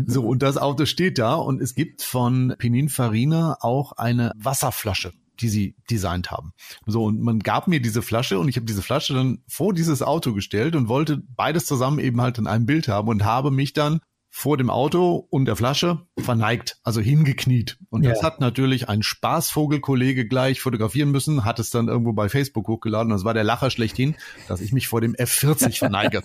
So, 0.07 0.27
und 0.27 0.43
das 0.43 0.57
Auto 0.57 0.87
steht 0.87 1.19
da 1.19 1.35
und 1.35 1.62
es 1.62 1.75
gibt 1.75 2.03
von 2.03 2.55
Pininfarina 2.59 3.59
auch 3.61 3.93
eine 3.93 4.33
Wasserflasche 4.37 5.12
die 5.41 5.49
sie 5.49 5.77
designt 5.88 6.33
haben. 6.33 6.53
So, 6.85 7.05
und 7.05 7.21
man 7.21 7.38
gab 7.38 7.69
mir 7.69 7.81
diese 7.81 8.03
Flasche 8.03 8.41
und 8.41 8.49
ich 8.49 8.57
habe 8.57 8.67
diese 8.67 8.83
Flasche 8.83 9.15
dann 9.15 9.38
vor 9.47 9.73
dieses 9.73 10.03
Auto 10.03 10.35
gestellt 10.35 10.75
und 10.75 10.88
wollte 10.88 11.23
beides 11.37 11.65
zusammen 11.65 12.00
eben 12.00 12.21
halt 12.21 12.38
in 12.38 12.49
einem 12.49 12.67
Bild 12.67 12.88
haben 12.88 13.07
und 13.07 13.25
habe 13.25 13.53
mich 13.53 13.73
dann 13.73 14.00
vor 14.38 14.57
dem 14.57 14.71
Auto 14.71 15.26
und 15.30 15.47
der 15.47 15.57
Flasche 15.57 16.07
verneigt, 16.16 16.79
also 16.85 17.01
hingekniet. 17.01 17.77
Und 17.90 18.05
das 18.05 18.20
ja. 18.20 18.24
hat 18.24 18.40
natürlich 18.40 18.88
ein 18.88 19.03
Spaßvogelkollege 19.03 20.29
gleich 20.29 20.61
fotografieren 20.61 21.11
müssen, 21.11 21.44
hat 21.44 21.59
es 21.59 21.70
dann 21.70 21.88
irgendwo 21.88 22.12
bei 22.12 22.29
Facebook 22.29 22.68
hochgeladen. 22.68 23.11
Das 23.11 23.24
war 23.24 23.35
der 23.35 23.42
Lacher 23.42 23.70
schlechthin, 23.70 24.14
dass 24.46 24.61
ich 24.61 24.72
mich 24.72 24.87
vor 24.87 25.01
dem 25.01 25.16
F40 25.16 25.79
verneige. 25.79 26.22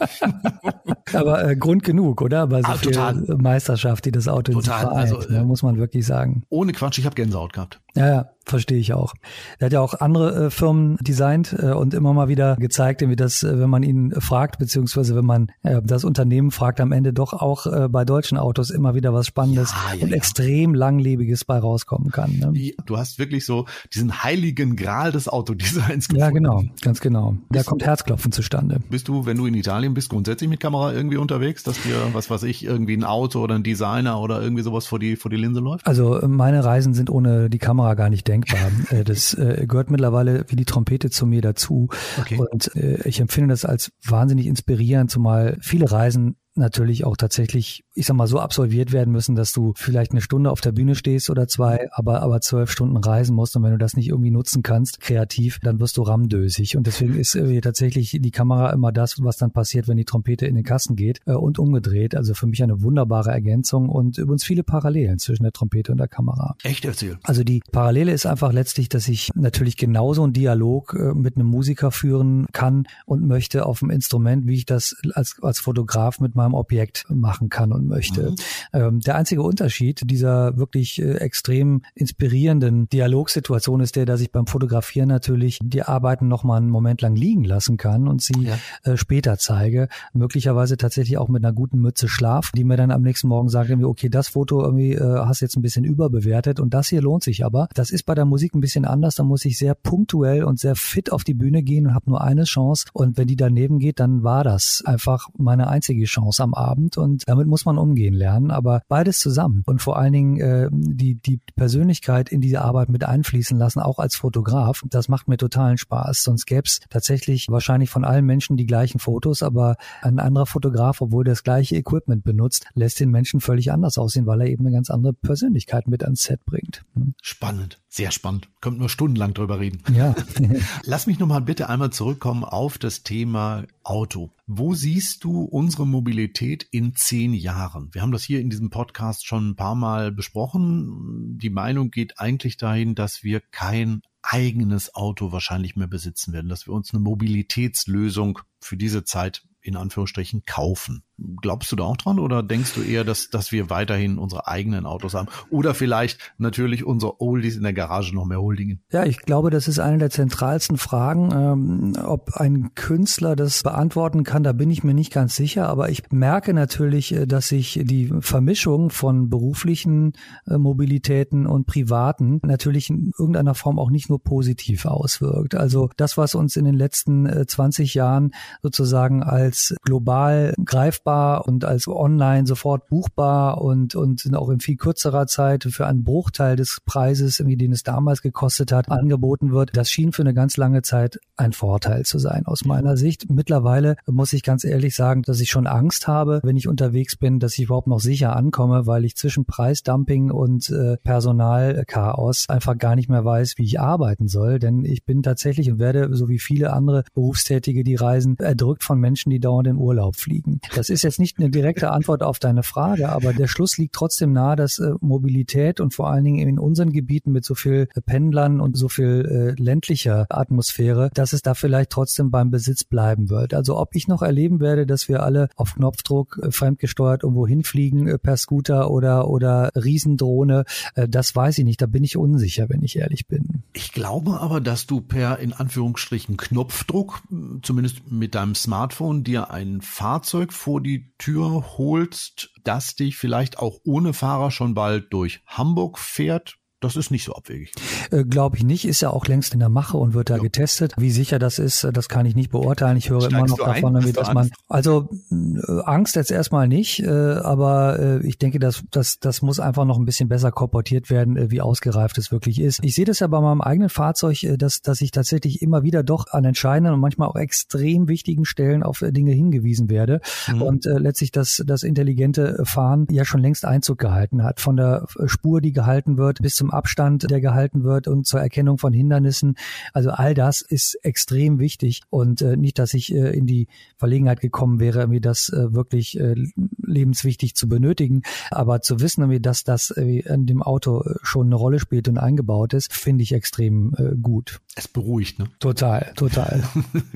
Aber 1.11 1.43
äh, 1.49 1.55
Grund 1.55 1.83
genug, 1.83 2.21
oder? 2.21 2.45
Bei 2.45 2.61
so 2.61 2.67
ah, 2.67 2.77
total. 2.77 3.15
Meisterschaft, 3.39 4.05
die 4.05 4.11
das 4.11 4.27
Auto 4.27 4.51
total. 4.51 4.81
Vereint, 4.81 5.11
also, 5.15 5.31
ne, 5.31 5.43
muss 5.43 5.63
man 5.63 5.77
wirklich 5.77 6.05
sagen. 6.05 6.43
Ohne 6.49 6.71
Quatsch, 6.73 6.99
ich 6.99 7.05
habe 7.05 7.15
Gänsehaut 7.15 7.53
gehabt. 7.53 7.81
Ja, 7.95 8.07
ja, 8.07 8.29
verstehe 8.45 8.79
ich 8.79 8.93
auch. 8.93 9.13
Er 9.59 9.67
hat 9.67 9.73
ja 9.73 9.81
auch 9.81 9.93
andere 9.93 10.45
äh, 10.45 10.49
Firmen 10.49 10.97
designt 11.01 11.55
äh, 11.57 11.71
und 11.71 11.93
immer 11.93 12.13
mal 12.13 12.27
wieder 12.27 12.55
gezeigt, 12.55 13.01
wie 13.07 13.15
das, 13.15 13.43
äh, 13.43 13.59
wenn 13.59 13.69
man 13.69 13.83
ihn 13.83 14.13
fragt, 14.19 14.57
beziehungsweise 14.57 15.15
wenn 15.15 15.25
man 15.25 15.51
äh, 15.61 15.81
das 15.83 16.03
Unternehmen 16.03 16.51
fragt, 16.51 16.81
am 16.81 16.91
Ende 16.91 17.13
doch 17.13 17.33
auch 17.33 17.67
äh, 17.67 17.87
bei 17.89 18.03
deutschen 18.03 18.37
Autos 18.37 18.71
immer 18.71 18.95
wieder 18.95 19.13
was 19.13 19.27
Spannendes 19.27 19.71
ja, 19.71 19.95
ja, 19.95 20.03
und 20.03 20.09
ja. 20.09 20.15
extrem 20.15 20.73
langlebiges 20.73 21.45
bei 21.45 21.59
rauskommen 21.59 22.11
kann. 22.11 22.37
Ne? 22.37 22.71
Du 22.85 22.97
hast 22.97 23.19
wirklich 23.19 23.45
so 23.45 23.65
diesen 23.93 24.23
heiligen 24.23 24.75
Gral 24.75 25.11
des 25.11 25.27
Autodesigns 25.27 26.07
gefunden. 26.07 26.19
Ja, 26.19 26.29
genau, 26.31 26.63
ganz 26.81 26.99
genau. 26.99 27.35
Da 27.49 27.59
bist 27.59 27.67
kommt 27.67 27.85
Herzklopfen 27.85 28.31
zustande. 28.31 28.79
Bist 28.89 29.07
du, 29.07 29.25
wenn 29.25 29.37
du 29.37 29.45
in 29.45 29.53
Italien 29.53 29.93
bist, 29.93 30.09
grundsätzlich 30.09 30.49
mit 30.49 30.59
Kamera 30.59 30.93
irgendwie 30.93 31.17
unterwegs, 31.17 31.63
dass 31.63 31.81
dir, 31.81 31.95
was 32.13 32.29
weiß 32.29 32.43
ich, 32.43 32.65
irgendwie 32.65 32.97
ein 32.97 33.03
Auto 33.03 33.39
oder 33.41 33.55
ein 33.55 33.63
Designer 33.63 34.19
oder 34.19 34.41
irgendwie 34.41 34.63
sowas 34.63 34.87
vor 34.87 34.97
die, 34.97 35.15
vor 35.15 35.29
die 35.29 35.37
Linse 35.37 35.59
läuft? 35.59 35.85
Also 35.85 36.19
meine 36.27 36.65
Reisen 36.65 36.93
sind 36.93 37.09
ohne 37.09 37.49
die 37.49 37.59
Kamera 37.59 37.82
Kamera 37.83 37.93
gar 37.95 38.09
nicht 38.09 38.27
denkbar. 38.27 38.53
Äh, 38.89 39.03
das 39.03 39.33
äh, 39.33 39.65
gehört 39.67 39.89
mittlerweile 39.91 40.45
wie 40.49 40.55
die 40.55 40.65
Trompete 40.65 41.09
zu 41.09 41.25
mir 41.25 41.41
dazu. 41.41 41.89
Okay. 42.19 42.37
Und 42.37 42.75
äh, 42.75 43.07
ich 43.07 43.19
empfinde 43.19 43.53
das 43.53 43.65
als 43.65 43.91
wahnsinnig 44.05 44.47
inspirierend, 44.47 45.09
zumal 45.09 45.57
viele 45.61 45.89
Reisen 45.89 46.35
natürlich 46.55 47.05
auch 47.05 47.17
tatsächlich, 47.17 47.83
ich 47.93 48.05
sag 48.05 48.15
mal, 48.15 48.27
so 48.27 48.39
absolviert 48.39 48.91
werden 48.91 49.11
müssen, 49.11 49.35
dass 49.35 49.53
du 49.53 49.73
vielleicht 49.75 50.11
eine 50.11 50.21
Stunde 50.21 50.51
auf 50.51 50.61
der 50.61 50.71
Bühne 50.71 50.95
stehst 50.95 51.29
oder 51.29 51.47
zwei, 51.47 51.89
aber, 51.91 52.21
aber 52.21 52.41
zwölf 52.41 52.71
Stunden 52.71 52.97
reisen 52.97 53.35
musst. 53.35 53.55
Und 53.55 53.63
wenn 53.63 53.71
du 53.71 53.77
das 53.77 53.95
nicht 53.95 54.09
irgendwie 54.09 54.31
nutzen 54.31 54.63
kannst, 54.63 54.99
kreativ, 54.99 55.59
dann 55.61 55.79
wirst 55.79 55.97
du 55.97 56.03
rammdösig. 56.03 56.77
Und 56.77 56.87
deswegen 56.87 57.15
ist 57.15 57.35
äh, 57.35 57.61
tatsächlich 57.61 58.17
die 58.19 58.31
Kamera 58.31 58.71
immer 58.71 58.91
das, 58.91 59.15
was 59.23 59.37
dann 59.37 59.51
passiert, 59.51 59.87
wenn 59.87 59.97
die 59.97 60.05
Trompete 60.05 60.45
in 60.45 60.55
den 60.55 60.63
Kasten 60.63 60.95
geht 60.95 61.21
äh, 61.25 61.33
und 61.33 61.59
umgedreht. 61.59 62.15
Also 62.15 62.33
für 62.33 62.47
mich 62.47 62.61
eine 62.61 62.81
wunderbare 62.81 63.31
Ergänzung 63.31 63.89
und 63.89 64.17
übrigens 64.17 64.43
viele 64.43 64.63
Parallelen 64.63 65.19
zwischen 65.19 65.43
der 65.43 65.51
Trompete 65.51 65.91
und 65.91 65.97
der 65.97 66.07
Kamera. 66.07 66.55
Echt 66.63 66.85
erzähl. 66.85 67.17
Also 67.23 67.43
die 67.43 67.61
Parallele 67.71 68.11
ist 68.11 68.25
einfach 68.25 68.53
letztlich, 68.53 68.89
dass 68.89 69.07
ich 69.07 69.31
natürlich 69.35 69.77
genauso 69.77 70.23
einen 70.23 70.33
Dialog 70.33 70.93
äh, 70.93 71.13
mit 71.13 71.35
einem 71.35 71.47
Musiker 71.47 71.91
führen 71.91 72.45
kann 72.51 72.85
und 73.05 73.25
möchte 73.25 73.65
auf 73.65 73.79
dem 73.79 73.89
Instrument, 73.89 74.47
wie 74.47 74.55
ich 74.55 74.65
das 74.65 74.95
als, 75.13 75.37
als 75.41 75.59
Fotograf 75.59 76.19
mit 76.19 76.35
meinem 76.35 76.42
meinem 76.43 76.53
Objekt 76.53 77.05
machen 77.09 77.49
kann 77.49 77.71
und 77.71 77.87
möchte. 77.87 78.31
Mhm. 78.31 78.35
Ähm, 78.73 78.99
der 79.01 79.15
einzige 79.15 79.41
Unterschied 79.41 80.01
dieser 80.05 80.57
wirklich 80.57 81.01
äh, 81.01 81.15
extrem 81.15 81.81
inspirierenden 81.95 82.89
Dialogsituation 82.89 83.81
ist 83.81 83.95
der, 83.95 84.05
dass 84.05 84.21
ich 84.21 84.31
beim 84.31 84.47
Fotografieren 84.47 85.09
natürlich 85.09 85.59
die 85.61 85.83
Arbeiten 85.83 86.27
noch 86.27 86.43
mal 86.43 86.57
einen 86.57 86.69
Moment 86.69 87.01
lang 87.01 87.15
liegen 87.15 87.43
lassen 87.43 87.77
kann 87.77 88.07
und 88.07 88.21
sie 88.21 88.33
ja. 88.43 88.57
äh, 88.83 88.97
später 88.97 89.37
zeige. 89.37 89.87
Möglicherweise 90.13 90.77
tatsächlich 90.77 91.17
auch 91.17 91.29
mit 91.29 91.43
einer 91.43 91.53
guten 91.53 91.79
Mütze 91.79 92.07
Schlaf, 92.07 92.51
die 92.55 92.63
mir 92.63 92.77
dann 92.77 92.91
am 92.91 93.01
nächsten 93.01 93.27
Morgen 93.27 93.49
sagt, 93.49 93.71
okay, 93.71 94.09
das 94.09 94.27
Foto 94.27 94.61
irgendwie 94.63 94.93
äh, 94.93 95.19
hast 95.25 95.41
jetzt 95.41 95.55
ein 95.55 95.61
bisschen 95.61 95.85
überbewertet 95.85 96.59
und 96.59 96.73
das 96.73 96.89
hier 96.89 97.01
lohnt 97.01 97.23
sich 97.23 97.45
aber. 97.45 97.67
Das 97.73 97.89
ist 97.89 98.03
bei 98.03 98.15
der 98.15 98.25
Musik 98.25 98.53
ein 98.53 98.61
bisschen 98.61 98.85
anders. 98.85 99.15
Da 99.15 99.23
muss 99.23 99.45
ich 99.45 99.57
sehr 99.57 99.75
punktuell 99.75 100.43
und 100.43 100.59
sehr 100.59 100.75
fit 100.75 101.11
auf 101.11 101.23
die 101.23 101.33
Bühne 101.33 101.63
gehen 101.63 101.87
und 101.87 101.93
habe 101.93 102.09
nur 102.09 102.21
eine 102.21 102.43
Chance. 102.43 102.85
Und 102.93 103.17
wenn 103.17 103.27
die 103.27 103.35
daneben 103.35 103.79
geht, 103.79 103.99
dann 103.99 104.23
war 104.23 104.43
das 104.43 104.83
einfach 104.85 105.29
meine 105.37 105.67
einzige 105.67 106.05
Chance 106.05 106.32
Chance 106.33 106.43
am 106.43 106.53
Abend 106.53 106.97
und 106.97 107.23
damit 107.27 107.47
muss 107.47 107.65
man 107.65 107.77
umgehen 107.77 108.13
lernen, 108.13 108.51
aber 108.51 108.81
beides 108.87 109.19
zusammen 109.19 109.63
und 109.65 109.81
vor 109.81 109.97
allen 109.97 110.13
Dingen 110.13 110.39
äh, 110.39 110.69
die, 110.71 111.15
die 111.15 111.39
Persönlichkeit 111.55 112.29
in 112.29 112.41
diese 112.41 112.61
Arbeit 112.61 112.89
mit 112.89 113.03
einfließen 113.03 113.57
lassen, 113.57 113.79
auch 113.79 113.99
als 113.99 114.15
Fotograf, 114.15 114.81
das 114.89 115.09
macht 115.09 115.27
mir 115.27 115.37
totalen 115.37 115.77
Spaß. 115.77 116.23
Sonst 116.23 116.45
gäbe 116.45 116.63
es 116.65 116.79
tatsächlich 116.89 117.47
wahrscheinlich 117.49 117.89
von 117.89 118.03
allen 118.03 118.25
Menschen 118.25 118.57
die 118.57 118.65
gleichen 118.65 118.99
Fotos, 118.99 119.43
aber 119.43 119.75
ein 120.01 120.19
anderer 120.19 120.45
Fotograf, 120.45 121.01
obwohl 121.01 121.23
das 121.23 121.43
gleiche 121.43 121.75
Equipment 121.75 122.23
benutzt, 122.23 122.65
lässt 122.73 122.99
den 122.99 123.11
Menschen 123.11 123.39
völlig 123.39 123.71
anders 123.71 123.97
aussehen, 123.97 124.25
weil 124.25 124.41
er 124.41 124.47
eben 124.47 124.65
eine 124.65 124.75
ganz 124.75 124.89
andere 124.89 125.13
Persönlichkeit 125.13 125.87
mit 125.87 126.03
ans 126.03 126.23
Set 126.23 126.43
bringt. 126.45 126.83
Hm. 126.95 127.13
Spannend, 127.21 127.79
sehr 127.93 128.09
spannend. 128.09 128.49
Kommt 128.59 128.79
nur 128.79 128.89
stundenlang 128.89 129.35
drüber 129.35 129.59
reden. 129.59 129.83
Ja. 129.93 130.15
Lass 130.83 131.05
mich 131.05 131.19
nochmal 131.19 131.41
bitte 131.41 131.69
einmal 131.69 131.91
zurückkommen 131.91 132.43
auf 132.43 132.79
das 132.79 133.03
Thema 133.03 133.65
Auto. 133.83 134.31
Wo 134.47 134.73
siehst 134.73 135.23
du 135.23 135.43
unsere 135.43 135.85
Mobilität 135.85 136.63
in 136.71 136.95
zehn 136.95 137.35
Jahren? 137.35 137.93
Wir 137.93 138.01
haben 138.01 138.11
das 138.11 138.23
hier 138.23 138.39
in 138.39 138.49
diesem 138.49 138.71
Podcast 138.71 139.27
schon 139.27 139.51
ein 139.51 139.55
paar 139.55 139.75
Mal 139.75 140.11
besprochen. 140.11 141.37
Die 141.37 141.51
Meinung 141.51 141.91
geht 141.91 142.19
eigentlich 142.19 142.57
dahin, 142.57 142.95
dass 142.95 143.23
wir 143.23 143.41
kein 143.41 144.01
eigenes 144.23 144.95
Auto 144.95 145.31
wahrscheinlich 145.31 145.75
mehr 145.75 145.87
besitzen 145.87 146.33
werden, 146.33 146.49
dass 146.49 146.65
wir 146.65 146.73
uns 146.73 146.93
eine 146.93 147.03
Mobilitätslösung 147.03 148.39
für 148.59 148.75
diese 148.75 149.03
Zeit 149.03 149.43
in 149.61 149.75
Anführungsstrichen 149.75 150.45
kaufen. 150.45 151.03
Glaubst 151.41 151.71
du 151.71 151.75
da 151.75 151.83
auch 151.83 151.97
dran 151.97 152.17
oder 152.17 152.41
denkst 152.41 152.73
du 152.73 152.81
eher, 152.81 153.03
dass, 153.03 153.29
dass 153.29 153.51
wir 153.51 153.69
weiterhin 153.69 154.17
unsere 154.17 154.47
eigenen 154.47 154.87
Autos 154.87 155.13
haben? 155.13 155.27
Oder 155.51 155.75
vielleicht 155.75 156.33
natürlich 156.39 156.83
unsere 156.83 157.21
Oldies 157.21 157.55
in 157.55 157.61
der 157.61 157.73
Garage 157.73 158.15
noch 158.15 158.25
mehr 158.25 158.41
holdingen? 158.41 158.81
Ja, 158.91 159.05
ich 159.05 159.19
glaube, 159.19 159.51
das 159.51 159.67
ist 159.67 159.77
eine 159.77 159.99
der 159.99 160.09
zentralsten 160.09 160.77
Fragen. 160.77 161.29
Ähm, 161.31 162.03
ob 162.03 162.33
ein 162.33 162.73
Künstler 162.73 163.35
das 163.35 163.61
beantworten 163.61 164.23
kann, 164.23 164.41
da 164.41 164.53
bin 164.53 164.71
ich 164.71 164.83
mir 164.83 164.95
nicht 164.95 165.13
ganz 165.13 165.35
sicher. 165.35 165.69
Aber 165.69 165.89
ich 165.89 166.01
merke 166.11 166.51
natürlich, 166.51 167.13
äh, 167.13 167.27
dass 167.27 167.47
sich 167.47 167.79
die 167.83 168.11
Vermischung 168.21 168.89
von 168.89 169.29
beruflichen 169.29 170.13
äh, 170.47 170.57
Mobilitäten 170.57 171.45
und 171.45 171.67
privaten 171.67 172.39
natürlich 172.41 172.89
in 172.89 173.11
irgendeiner 173.19 173.53
Form 173.53 173.77
auch 173.77 173.91
nicht 173.91 174.09
nur 174.09 174.21
positiv 174.23 174.85
auswirkt. 174.85 175.53
Also 175.53 175.91
das, 175.95 176.17
was 176.17 176.33
uns 176.33 176.55
in 176.55 176.65
den 176.65 176.75
letzten 176.75 177.27
äh, 177.27 177.45
20 177.45 177.93
Jahren 177.93 178.31
sozusagen 178.63 179.21
als 179.21 179.75
global 179.83 180.55
greifbar 180.65 181.02
greifbar 181.03 181.47
und 181.47 181.65
als 181.65 181.87
online 181.87 182.45
sofort 182.47 182.87
buchbar 182.87 183.61
und, 183.61 183.95
und 183.95 184.33
auch 184.35 184.49
in 184.49 184.59
viel 184.59 184.77
kürzerer 184.77 185.27
Zeit 185.27 185.63
für 185.69 185.85
einen 185.85 186.03
Bruchteil 186.03 186.55
des 186.55 186.79
Preises, 186.85 187.37
den 187.37 187.71
es 187.71 187.83
damals 187.83 188.21
gekostet 188.21 188.71
hat, 188.71 188.89
angeboten 188.89 189.51
wird. 189.51 189.75
Das 189.75 189.89
schien 189.89 190.11
für 190.11 190.21
eine 190.21 190.33
ganz 190.33 190.57
lange 190.57 190.81
Zeit 190.81 191.19
ein 191.35 191.53
Vorteil 191.53 192.03
zu 192.03 192.19
sein 192.19 192.45
aus 192.45 192.65
meiner 192.65 192.97
Sicht. 192.97 193.29
Mittlerweile 193.29 193.95
muss 194.05 194.33
ich 194.33 194.43
ganz 194.43 194.63
ehrlich 194.63 194.95
sagen, 194.95 195.23
dass 195.23 195.39
ich 195.39 195.49
schon 195.49 195.67
Angst 195.67 196.07
habe, 196.07 196.39
wenn 196.43 196.57
ich 196.57 196.67
unterwegs 196.67 197.15
bin, 197.15 197.39
dass 197.39 197.53
ich 197.53 197.65
überhaupt 197.65 197.87
noch 197.87 197.99
sicher 197.99 198.35
ankomme, 198.35 198.85
weil 198.85 199.05
ich 199.05 199.15
zwischen 199.15 199.45
Preisdumping 199.45 200.31
und 200.31 200.69
äh, 200.69 200.97
Personalchaos 200.97 202.49
einfach 202.49 202.77
gar 202.77 202.95
nicht 202.95 203.09
mehr 203.09 203.25
weiß, 203.25 203.53
wie 203.57 203.65
ich 203.65 203.79
arbeiten 203.79 204.27
soll. 204.27 204.59
Denn 204.59 204.85
ich 204.85 205.05
bin 205.05 205.23
tatsächlich 205.23 205.71
und 205.71 205.79
werde, 205.79 206.15
so 206.15 206.29
wie 206.29 206.39
viele 206.39 206.73
andere 206.73 207.03
Berufstätige, 207.13 207.83
die 207.83 207.95
reisen, 207.95 208.37
erdrückt 208.39 208.83
von 208.83 208.99
Menschen, 208.99 209.29
die 209.29 209.39
dauernd 209.39 209.67
in 209.67 209.77
Urlaub 209.77 210.15
fliegen. 210.15 210.59
Das 210.75 210.89
ist 210.93 211.03
jetzt 211.03 211.19
nicht 211.19 211.39
eine 211.39 211.49
direkte 211.49 211.91
Antwort 211.91 212.23
auf 212.23 212.39
deine 212.39 212.63
Frage, 212.63 213.09
aber 213.09 213.33
der 213.33 213.47
Schluss 213.47 213.77
liegt 213.77 213.93
trotzdem 213.95 214.31
nahe, 214.31 214.55
dass 214.55 214.79
äh, 214.79 214.91
Mobilität 215.01 215.79
und 215.79 215.93
vor 215.93 216.09
allen 216.09 216.23
Dingen 216.23 216.47
in 216.47 216.59
unseren 216.59 216.91
Gebieten 216.91 217.31
mit 217.31 217.43
so 217.43 217.55
viel 217.55 217.89
äh, 217.93 218.01
Pendlern 218.01 218.61
und 218.61 218.77
so 218.77 218.87
viel 218.87 219.55
äh, 219.57 219.61
ländlicher 219.61 220.27
Atmosphäre, 220.29 221.09
dass 221.13 221.33
es 221.33 221.41
da 221.41 221.53
vielleicht 221.53 221.89
trotzdem 221.89 222.31
beim 222.31 222.51
Besitz 222.51 222.83
bleiben 222.83 223.29
wird. 223.29 223.53
Also 223.53 223.77
ob 223.77 223.95
ich 223.95 224.07
noch 224.07 224.21
erleben 224.21 224.59
werde, 224.59 224.85
dass 224.85 225.09
wir 225.09 225.23
alle 225.23 225.49
auf 225.55 225.73
Knopfdruck 225.75 226.39
fremdgesteuert 226.49 227.23
irgendwo 227.23 227.47
hinfliegen 227.47 228.19
per 228.19 228.37
Scooter 228.37 228.91
oder 228.91 229.27
oder 229.27 229.71
Riesendrohne, 229.75 230.65
das 230.95 231.35
weiß 231.35 231.57
ich 231.57 231.65
nicht. 231.65 231.81
Da 231.81 231.87
bin 231.87 232.03
ich 232.03 232.17
unsicher, 232.17 232.69
wenn 232.69 232.83
ich 232.83 232.97
ehrlich 232.97 233.27
bin. 233.27 233.63
Ich 233.73 233.91
glaube 233.91 234.39
aber, 234.39 234.61
dass 234.61 234.85
du 234.85 235.01
per 235.01 235.39
in 235.39 235.53
Anführungsstrichen 235.53 236.37
Knopfdruck, 236.37 237.21
zumindest 237.61 238.11
mit 238.11 238.35
deinem 238.35 238.55
Smartphone, 238.55 239.23
dir 239.23 239.51
ein 239.51 239.81
Fahrzeug 239.81 240.53
vor 240.53 240.81
die 240.83 241.13
Tür 241.17 241.77
holst, 241.77 242.51
das 242.63 242.95
dich 242.95 243.17
vielleicht 243.17 243.57
auch 243.59 243.79
ohne 243.83 244.13
Fahrer 244.13 244.51
schon 244.51 244.73
bald 244.75 245.11
durch 245.11 245.41
Hamburg 245.47 245.97
fährt, 245.97 246.59
das 246.83 246.95
ist 246.95 247.11
nicht 247.11 247.23
so 247.23 247.33
abwegig. 247.33 247.71
Äh, 248.11 248.23
Glaube 248.23 248.57
ich 248.57 248.63
nicht, 248.63 248.85
ist 248.85 249.01
ja 249.01 249.09
auch 249.09 249.25
längst 249.25 249.53
in 249.53 249.59
der 249.59 249.69
Mache 249.69 249.97
und 249.97 250.13
wird 250.13 250.29
da 250.29 250.35
ja. 250.35 250.41
getestet. 250.41 250.93
Wie 250.97 251.11
sicher 251.11 251.39
das 251.39 251.59
ist, 251.59 251.87
das 251.93 252.09
kann 252.09 252.25
ich 252.25 252.35
nicht 252.35 252.51
beurteilen. 252.51 252.97
Ich 252.97 253.09
höre 253.09 253.21
Steigst 253.21 253.37
immer 253.37 253.47
noch 253.47 253.57
davon, 253.57 253.95
ein? 253.95 254.13
dass 254.13 254.33
man 254.33 254.51
also 254.67 255.09
äh, 255.31 255.81
Angst 255.85 256.15
jetzt 256.15 256.31
erstmal 256.31 256.67
nicht, 256.67 256.99
äh, 256.99 257.09
aber 257.09 257.99
äh, 257.99 258.27
ich 258.27 258.37
denke, 258.37 258.59
dass 258.59 258.83
das 258.91 259.19
das 259.19 259.41
muss 259.41 259.59
einfach 259.59 259.85
noch 259.85 259.97
ein 259.97 260.05
bisschen 260.05 260.29
besser 260.29 260.51
korportiert 260.51 261.09
werden, 261.09 261.37
äh, 261.37 261.51
wie 261.51 261.61
ausgereift 261.61 262.17
es 262.17 262.31
wirklich 262.31 262.59
ist. 262.59 262.79
Ich 262.83 262.95
sehe 262.95 263.05
das 263.05 263.19
ja 263.19 263.27
bei 263.27 263.39
meinem 263.39 263.61
eigenen 263.61 263.89
Fahrzeug, 263.89 264.43
äh, 264.43 264.57
dass 264.57 264.81
dass 264.81 265.01
ich 265.01 265.11
tatsächlich 265.11 265.61
immer 265.61 265.83
wieder 265.83 266.03
doch 266.03 266.27
an 266.31 266.45
entscheidenden 266.45 266.93
und 266.93 266.99
manchmal 266.99 267.29
auch 267.29 267.35
extrem 267.35 268.07
wichtigen 268.07 268.45
Stellen 268.45 268.83
auf 268.83 269.03
Dinge 269.05 269.31
hingewiesen 269.31 269.89
werde 269.89 270.21
mhm. 270.51 270.61
und 270.61 270.85
letztlich 270.85 271.31
das 271.31 271.63
das 271.65 271.83
intelligente 271.83 272.61
Fahren 272.65 273.07
ja 273.09 273.25
schon 273.25 273.41
längst 273.41 273.65
Einzug 273.65 273.97
gehalten 273.97 274.43
hat, 274.43 274.59
von 274.59 274.75
der 274.75 275.07
Spur, 275.25 275.61
die 275.61 275.71
gehalten 275.71 276.17
wird, 276.17 276.39
bis 276.41 276.55
zum 276.55 276.72
Abstand, 276.73 277.29
der 277.29 277.41
gehalten 277.41 277.83
wird 277.83 278.07
und 278.07 278.25
zur 278.25 278.41
Erkennung 278.41 278.77
von 278.77 278.93
Hindernissen. 278.93 279.55
Also 279.93 280.11
all 280.11 280.33
das 280.33 280.61
ist 280.61 280.95
extrem 281.03 281.59
wichtig 281.59 282.01
und 282.09 282.41
äh, 282.41 282.57
nicht, 282.57 282.79
dass 282.79 282.93
ich 282.93 283.13
äh, 283.13 283.35
in 283.35 283.45
die 283.45 283.67
Verlegenheit 283.97 284.41
gekommen 284.41 284.79
wäre, 284.79 285.07
mir 285.07 285.21
das 285.21 285.49
äh, 285.49 285.73
wirklich 285.73 286.19
äh, 286.19 286.35
lebenswichtig 286.81 287.55
zu 287.55 287.67
benötigen. 287.67 288.23
Aber 288.51 288.81
zu 288.81 288.99
wissen, 288.99 289.41
dass 289.41 289.63
das 289.63 289.91
äh, 289.91 290.19
in 290.19 290.45
dem 290.45 290.61
Auto 290.61 291.01
äh, 291.01 291.15
schon 291.21 291.47
eine 291.47 291.55
Rolle 291.55 291.79
spielt 291.79 292.07
und 292.07 292.17
eingebaut 292.17 292.73
ist, 292.73 292.93
finde 292.93 293.23
ich 293.23 293.33
extrem 293.33 293.93
äh, 293.97 294.15
gut. 294.15 294.61
Es 294.75 294.87
beruhigt, 294.87 295.39
ne? 295.39 295.45
Total, 295.59 296.13
total. 296.15 296.63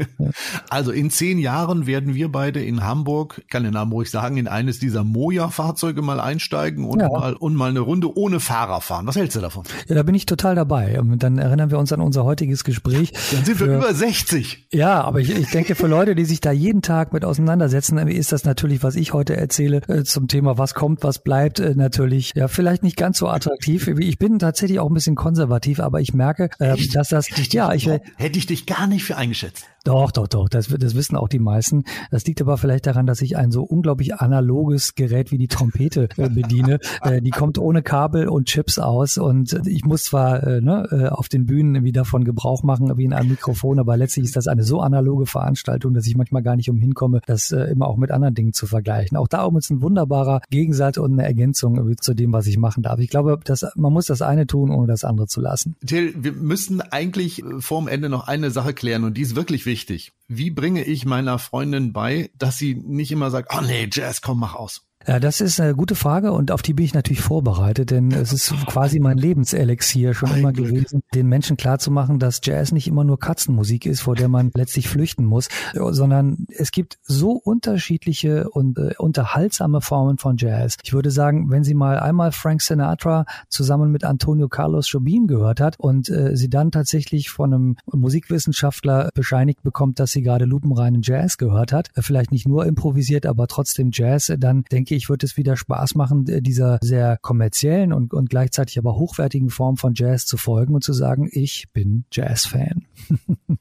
also 0.69 0.91
in 0.91 1.09
zehn 1.09 1.39
Jahren 1.39 1.87
werden 1.87 2.13
wir 2.13 2.31
beide 2.31 2.63
in 2.63 2.83
Hamburg, 2.83 3.43
kann 3.49 3.63
den 3.63 3.73
Namen 3.73 3.91
ruhig 3.91 4.11
sagen, 4.11 4.37
in 4.37 4.47
eines 4.47 4.79
dieser 4.79 5.03
Moja-Fahrzeuge 5.03 6.01
mal 6.01 6.19
einsteigen 6.19 6.85
und 6.85 6.99
ja. 6.99 7.09
mal 7.09 7.33
und 7.33 7.55
mal 7.55 7.69
eine 7.69 7.79
Runde 7.79 8.15
ohne 8.15 8.39
Fahrer 8.39 8.81
fahren. 8.81 9.07
Was 9.07 9.15
hältst 9.15 9.35
du 9.35 9.41
davon? 9.41 9.46
Ja, 9.87 9.95
da 9.95 10.03
bin 10.03 10.15
ich 10.15 10.25
total 10.25 10.55
dabei. 10.55 10.99
Und 10.99 11.21
dann 11.23 11.37
erinnern 11.37 11.71
wir 11.71 11.79
uns 11.79 11.91
an 11.93 12.01
unser 12.01 12.23
heutiges 12.23 12.63
Gespräch. 12.63 13.13
Dann 13.31 13.45
sind 13.45 13.59
wir 13.59 13.67
über 13.67 13.93
60. 13.93 14.67
Ja, 14.71 15.01
aber 15.01 15.19
ich, 15.19 15.29
ich 15.29 15.49
denke, 15.49 15.75
für 15.75 15.87
Leute, 15.87 16.15
die 16.15 16.25
sich 16.25 16.41
da 16.41 16.51
jeden 16.51 16.81
Tag 16.81 17.13
mit 17.13 17.25
auseinandersetzen, 17.25 17.97
ist 18.07 18.31
das 18.31 18.45
natürlich, 18.45 18.83
was 18.83 18.95
ich 18.95 19.13
heute 19.13 19.35
erzähle, 19.35 19.81
äh, 19.87 20.03
zum 20.03 20.27
Thema, 20.27 20.57
was 20.57 20.73
kommt, 20.73 21.03
was 21.03 21.23
bleibt, 21.23 21.59
äh, 21.59 21.75
natürlich, 21.75 22.33
ja, 22.35 22.47
vielleicht 22.47 22.83
nicht 22.83 22.97
ganz 22.97 23.17
so 23.17 23.27
attraktiv. 23.27 23.87
Ich 23.87 24.17
bin 24.17 24.39
tatsächlich 24.39 24.79
auch 24.79 24.87
ein 24.87 24.93
bisschen 24.93 25.15
konservativ, 25.15 25.79
aber 25.79 26.01
ich 26.01 26.13
merke, 26.13 26.49
äh, 26.59 26.75
dass 26.93 27.09
das, 27.09 27.27
ja, 27.51 27.73
ich, 27.73 27.87
hätte 27.87 28.39
ich 28.39 28.45
dich 28.45 28.65
gar 28.65 28.87
nicht 28.87 29.03
für 29.03 29.17
eingeschätzt. 29.17 29.65
Doch, 29.87 30.11
doch, 30.11 30.27
doch. 30.27 30.49
Das, 30.49 30.67
das 30.67 30.95
wissen 30.95 31.15
auch 31.15 31.29
die 31.29 31.39
meisten. 31.39 31.85
Das 32.11 32.25
liegt 32.25 32.41
aber 32.41 32.57
vielleicht 32.57 32.87
daran, 32.87 33.05
dass 33.05 33.21
ich 33.21 33.37
ein 33.37 33.51
so 33.51 33.63
unglaublich 33.63 34.15
analoges 34.15 34.95
Gerät 34.95 35.31
wie 35.31 35.37
die 35.37 35.47
Trompete 35.47 36.09
äh, 36.17 36.27
bediene. 36.27 36.79
äh, 37.03 37.21
die 37.21 37.29
kommt 37.29 37.57
ohne 37.57 37.81
Kabel 37.83 38.27
und 38.27 38.47
Chips 38.47 38.79
aus 38.79 39.17
und 39.17 39.53
ich 39.65 39.85
muss 39.85 40.03
zwar 40.03 40.43
äh, 40.43 40.59
ne, 40.59 40.89
äh, 40.91 41.07
auf 41.07 41.29
den 41.29 41.45
Bühnen 41.45 41.85
wie 41.85 41.93
davon 41.93 42.25
Gebrauch 42.25 42.63
machen 42.63 42.97
wie 42.97 43.05
in 43.05 43.13
einem 43.13 43.29
Mikrofon, 43.29 43.79
aber 43.79 43.95
letztlich 43.95 44.25
ist 44.25 44.35
das 44.35 44.47
eine 44.47 44.63
so 44.63 44.81
analoge 44.81 45.25
Veranstaltung, 45.25 45.93
dass 45.93 46.05
ich 46.05 46.17
manchmal 46.17 46.43
gar 46.43 46.57
nicht 46.57 46.69
umhin 46.69 46.93
komme, 46.93 47.21
das 47.25 47.51
äh, 47.51 47.71
immer 47.71 47.87
auch 47.87 47.95
mit 47.95 48.11
anderen 48.11 48.35
Dingen 48.35 48.51
zu 48.51 48.67
vergleichen. 48.67 49.15
Auch 49.15 49.29
darum 49.29 49.55
ist 49.55 49.69
ein 49.69 49.81
wunderbarer 49.81 50.41
Gegensatz 50.49 50.97
und 50.97 51.13
eine 51.13 51.23
Ergänzung 51.23 51.95
zu 52.01 52.13
dem, 52.13 52.33
was 52.33 52.45
ich 52.47 52.57
machen 52.57 52.83
darf. 52.83 52.99
Ich 52.99 53.09
glaube, 53.09 53.39
dass 53.41 53.65
man 53.75 53.93
muss 53.93 54.07
das 54.07 54.21
eine 54.21 54.47
tun, 54.47 54.69
ohne 54.69 54.87
das 54.87 55.05
andere 55.05 55.27
zu 55.27 55.39
lassen. 55.39 55.77
Till, 55.85 56.13
wir 56.17 56.33
müssen 56.33 56.81
eigentlich 56.81 57.41
vorm 57.59 57.87
Ende 57.87 58.09
noch 58.09 58.27
eine 58.27 58.51
Sache 58.51 58.73
klären 58.73 59.05
und 59.05 59.15
die 59.15 59.21
ist 59.21 59.37
wirklich 59.37 59.65
wichtig 59.65 59.76
wichtig. 59.77 60.11
Wie 60.27 60.49
bringe 60.49 60.83
ich 60.83 61.05
meiner 61.05 61.37
Freundin 61.37 61.93
bei, 61.93 62.31
dass 62.33 62.57
sie 62.57 62.73
nicht 62.73 63.11
immer 63.11 63.29
sagt, 63.29 63.53
oh 63.55 63.61
nee, 63.61 63.87
Jazz, 63.91 64.21
komm, 64.21 64.39
mach 64.39 64.55
aus. 64.55 64.86
Ja, 65.07 65.21
das 65.21 65.39
ist 65.39 65.61
eine 65.61 65.73
gute 65.73 65.95
Frage 65.95 66.33
und 66.33 66.51
auf 66.51 66.61
die 66.61 66.73
bin 66.73 66.83
ich 66.83 66.93
natürlich 66.93 67.21
vorbereitet, 67.21 67.91
denn 67.91 68.11
es 68.11 68.33
ist 68.33 68.53
quasi 68.67 68.99
mein 68.99 69.17
Lebenselixier 69.17 70.13
schon 70.13 70.35
immer 70.35 70.51
gewesen, 70.51 71.01
den 71.13 71.27
Menschen 71.27 71.55
klarzumachen, 71.55 72.19
dass 72.19 72.41
Jazz 72.43 72.73
nicht 72.73 72.89
immer 72.89 73.05
nur 73.05 73.17
Katzenmusik 73.17 73.85
ist, 73.85 74.01
vor 74.01 74.15
der 74.15 74.27
man 74.27 74.51
letztlich 74.53 74.89
flüchten 74.89 75.23
muss, 75.23 75.47
sondern 75.73 76.45
es 76.49 76.71
gibt 76.71 76.99
so 77.03 77.31
unterschiedliche 77.31 78.49
und 78.49 78.77
äh, 78.77 78.95
unterhaltsame 78.97 79.79
Formen 79.79 80.17
von 80.17 80.35
Jazz. 80.35 80.75
Ich 80.83 80.91
würde 80.91 81.09
sagen, 81.09 81.49
wenn 81.49 81.63
sie 81.63 81.73
mal 81.73 81.99
einmal 81.99 82.33
Frank 82.33 82.61
Sinatra 82.61 83.25
zusammen 83.47 83.91
mit 83.91 84.03
Antonio 84.03 84.49
Carlos 84.49 84.91
Jobim 84.91 85.27
gehört 85.27 85.61
hat 85.61 85.79
und 85.79 86.09
äh, 86.09 86.35
sie 86.35 86.49
dann 86.49 86.71
tatsächlich 86.71 87.29
von 87.29 87.53
einem 87.53 87.77
Musikwissenschaftler 87.85 89.09
bescheinigt 89.13 89.63
bekommt, 89.63 90.01
dass 90.01 90.11
sie 90.11 90.21
gerade 90.21 90.43
lupenreinen 90.43 91.01
Jazz 91.01 91.37
gehört 91.37 91.71
hat, 91.71 91.91
äh, 91.95 92.01
vielleicht 92.01 92.33
nicht 92.33 92.45
nur 92.45 92.65
improvisiert, 92.65 93.25
aber 93.25 93.47
trotzdem 93.47 93.91
Jazz, 93.93 94.33
dann 94.37 94.65
denke 94.69 94.95
ich 94.95 94.96
würde 95.09 95.25
es 95.25 95.37
wieder 95.37 95.55
Spaß 95.55 95.95
machen, 95.95 96.25
dieser 96.41 96.79
sehr 96.81 97.17
kommerziellen 97.21 97.93
und, 97.93 98.13
und 98.13 98.29
gleichzeitig 98.29 98.77
aber 98.77 98.95
hochwertigen 98.95 99.49
Form 99.49 99.77
von 99.77 99.93
Jazz 99.95 100.25
zu 100.25 100.37
folgen 100.37 100.73
und 100.75 100.83
zu 100.83 100.93
sagen, 100.93 101.29
ich 101.31 101.65
bin 101.73 102.05
Jazz-Fan. 102.11 102.85
und 103.47 103.59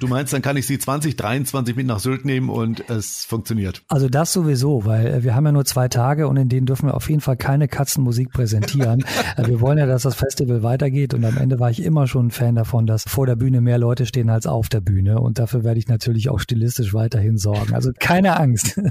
du 0.00 0.08
meinst, 0.08 0.32
dann 0.32 0.42
kann 0.42 0.56
ich 0.56 0.66
sie 0.66 0.78
2023 0.78 1.76
mit 1.76 1.86
nach 1.86 2.00
Sylt 2.00 2.24
nehmen 2.24 2.48
und 2.48 2.88
es 2.88 3.24
funktioniert? 3.24 3.82
Also 3.88 4.08
das 4.08 4.32
sowieso, 4.32 4.84
weil 4.84 5.22
wir 5.22 5.34
haben 5.34 5.46
ja 5.46 5.52
nur 5.52 5.64
zwei 5.64 5.88
Tage 5.88 6.28
und 6.28 6.36
in 6.36 6.48
denen 6.48 6.66
dürfen 6.66 6.88
wir 6.88 6.94
auf 6.94 7.08
jeden 7.08 7.20
Fall 7.20 7.36
keine 7.36 7.68
Katzenmusik 7.68 8.30
präsentieren. 8.30 9.04
wir 9.36 9.60
wollen 9.60 9.78
ja, 9.78 9.86
dass 9.86 10.02
das 10.02 10.14
Festival 10.14 10.62
weitergeht 10.62 11.14
und 11.14 11.24
am 11.24 11.36
Ende 11.36 11.60
war 11.60 11.70
ich 11.70 11.82
immer 11.82 12.06
schon 12.06 12.28
ein 12.28 12.30
Fan 12.30 12.54
davon, 12.54 12.86
dass 12.86 13.04
vor 13.04 13.26
der 13.26 13.36
Bühne 13.36 13.60
mehr 13.60 13.78
Leute 13.78 14.06
stehen 14.06 14.30
als 14.30 14.46
auf 14.46 14.68
der 14.68 14.80
Bühne 14.80 15.20
und 15.20 15.38
dafür 15.38 15.64
werde 15.64 15.78
ich 15.78 15.88
natürlich 15.88 16.28
auch 16.28 16.40
stilistisch 16.40 16.94
weiterhin 16.94 17.36
sorgen. 17.36 17.74
Also 17.74 17.90
keine 17.98 18.38
Angst. 18.38 18.80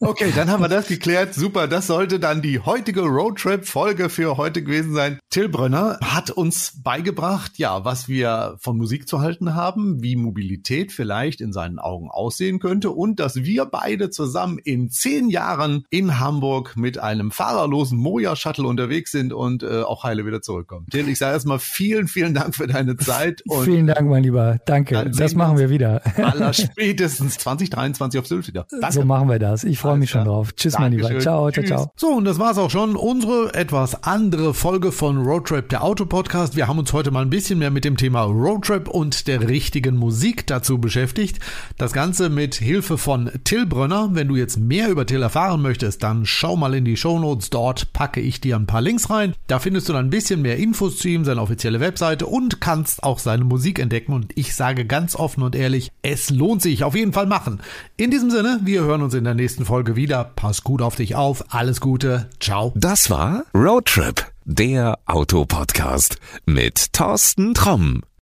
Okay, 0.00 0.32
dann 0.34 0.50
haben 0.50 0.62
wir 0.62 0.68
das 0.68 0.88
geklärt. 0.88 1.35
Super, 1.36 1.68
das 1.68 1.86
sollte 1.86 2.18
dann 2.18 2.40
die 2.40 2.60
heutige 2.60 3.02
Roadtrip-Folge 3.02 4.08
für 4.08 4.38
heute 4.38 4.62
gewesen 4.62 4.94
sein. 4.94 5.18
Till 5.28 5.50
Brönner 5.50 5.98
hat 6.02 6.30
uns 6.30 6.80
beigebracht, 6.82 7.58
ja, 7.58 7.84
was 7.84 8.08
wir 8.08 8.56
von 8.58 8.78
Musik 8.78 9.06
zu 9.06 9.20
halten 9.20 9.54
haben, 9.54 10.02
wie 10.02 10.16
Mobilität 10.16 10.92
vielleicht 10.92 11.42
in 11.42 11.52
seinen 11.52 11.78
Augen 11.78 12.10
aussehen 12.10 12.58
könnte 12.58 12.90
und 12.90 13.20
dass 13.20 13.36
wir 13.36 13.66
beide 13.66 14.08
zusammen 14.08 14.56
in 14.64 14.88
zehn 14.88 15.28
Jahren 15.28 15.84
in 15.90 16.18
Hamburg 16.18 16.74
mit 16.78 16.96
einem 16.96 17.30
fahrerlosen 17.30 17.98
Moja-Shuttle 17.98 18.66
unterwegs 18.66 19.12
sind 19.12 19.34
und 19.34 19.62
äh, 19.62 19.82
auch 19.82 20.04
heile 20.04 20.24
wieder 20.24 20.40
zurückkommen. 20.40 20.86
Till, 20.90 21.06
ich 21.06 21.18
sage 21.18 21.34
erstmal 21.34 21.58
vielen, 21.58 22.08
vielen 22.08 22.32
Dank 22.32 22.54
für 22.54 22.66
deine 22.66 22.96
Zeit. 22.96 23.42
Und 23.46 23.64
vielen 23.64 23.86
Dank, 23.86 24.08
mein 24.08 24.22
Lieber. 24.22 24.58
Danke. 24.64 25.10
Das 25.14 25.34
machen 25.34 25.58
wir 25.58 25.68
wieder. 25.68 26.00
Aller 26.16 26.54
spätestens 26.54 27.36
2023 27.36 28.20
auf 28.20 28.26
Sylt 28.26 28.48
wieder. 28.48 28.66
Danke. 28.70 28.92
So 28.92 29.04
machen 29.04 29.28
wir 29.28 29.38
das. 29.38 29.64
Ich 29.64 29.78
freue 29.78 29.98
mich 29.98 30.08
schon 30.10 30.24
drauf. 30.24 30.54
Tschüss, 30.54 30.72
Dankeschön. 30.72 31.02
mein 31.02 31.10
Lieber. 31.10 31.25
Ciao, 31.26 31.50
Tschüss. 31.50 31.66
ciao, 31.66 31.78
ciao. 31.78 31.92
So, 31.96 32.06
und 32.16 32.24
das 32.24 32.38
war's 32.38 32.56
auch 32.56 32.70
schon. 32.70 32.94
Unsere 32.94 33.52
etwas 33.52 34.04
andere 34.04 34.54
Folge 34.54 34.92
von 34.92 35.18
Roadtrip, 35.18 35.68
der 35.68 35.82
Autopodcast. 35.82 36.54
Wir 36.54 36.68
haben 36.68 36.78
uns 36.78 36.92
heute 36.92 37.10
mal 37.10 37.22
ein 37.22 37.30
bisschen 37.30 37.58
mehr 37.58 37.72
mit 37.72 37.84
dem 37.84 37.96
Thema 37.96 38.22
Roadtrip 38.22 38.86
und 38.86 39.26
der 39.26 39.48
richtigen 39.48 39.96
Musik 39.96 40.46
dazu 40.46 40.78
beschäftigt. 40.78 41.40
Das 41.78 41.92
Ganze 41.92 42.30
mit 42.30 42.54
Hilfe 42.54 42.96
von 42.96 43.28
Till 43.42 43.66
Brönner. 43.66 44.10
Wenn 44.12 44.28
du 44.28 44.36
jetzt 44.36 44.56
mehr 44.56 44.88
über 44.88 45.04
Till 45.04 45.20
erfahren 45.20 45.62
möchtest, 45.62 46.04
dann 46.04 46.26
schau 46.26 46.54
mal 46.54 46.74
in 46.74 46.84
die 46.84 46.96
Show 46.96 47.18
Notes. 47.18 47.50
Dort 47.50 47.92
packe 47.92 48.20
ich 48.20 48.40
dir 48.40 48.54
ein 48.54 48.68
paar 48.68 48.80
Links 48.80 49.10
rein. 49.10 49.34
Da 49.48 49.58
findest 49.58 49.88
du 49.88 49.94
dann 49.94 50.06
ein 50.06 50.10
bisschen 50.10 50.42
mehr 50.42 50.58
Infos 50.58 50.98
zu 50.98 51.08
ihm, 51.08 51.24
seine 51.24 51.42
offizielle 51.42 51.80
Webseite 51.80 52.26
und 52.26 52.60
kannst 52.60 53.02
auch 53.02 53.18
seine 53.18 53.42
Musik 53.42 53.80
entdecken. 53.80 54.12
Und 54.12 54.30
ich 54.36 54.54
sage 54.54 54.84
ganz 54.84 55.16
offen 55.16 55.42
und 55.42 55.56
ehrlich, 55.56 55.90
es 56.02 56.30
lohnt 56.30 56.62
sich. 56.62 56.84
Auf 56.84 56.94
jeden 56.94 57.12
Fall 57.12 57.26
machen. 57.26 57.58
In 57.96 58.12
diesem 58.12 58.30
Sinne, 58.30 58.60
wir 58.62 58.82
hören 58.82 59.02
uns 59.02 59.14
in 59.14 59.24
der 59.24 59.34
nächsten 59.34 59.64
Folge 59.64 59.96
wieder. 59.96 60.22
Pass 60.36 60.62
gut 60.62 60.82
auf 60.82 60.94
dich 61.06 61.14
auf. 61.14 61.44
Alles 61.54 61.80
Gute. 61.80 62.28
Ciao. 62.40 62.72
Das 62.74 63.10
war 63.10 63.44
Roadtrip, 63.54 64.26
der 64.44 64.98
Autopodcast 65.06 66.18
mit 66.44 66.92
Thorsten 66.92 67.54
Tromm. 67.54 68.02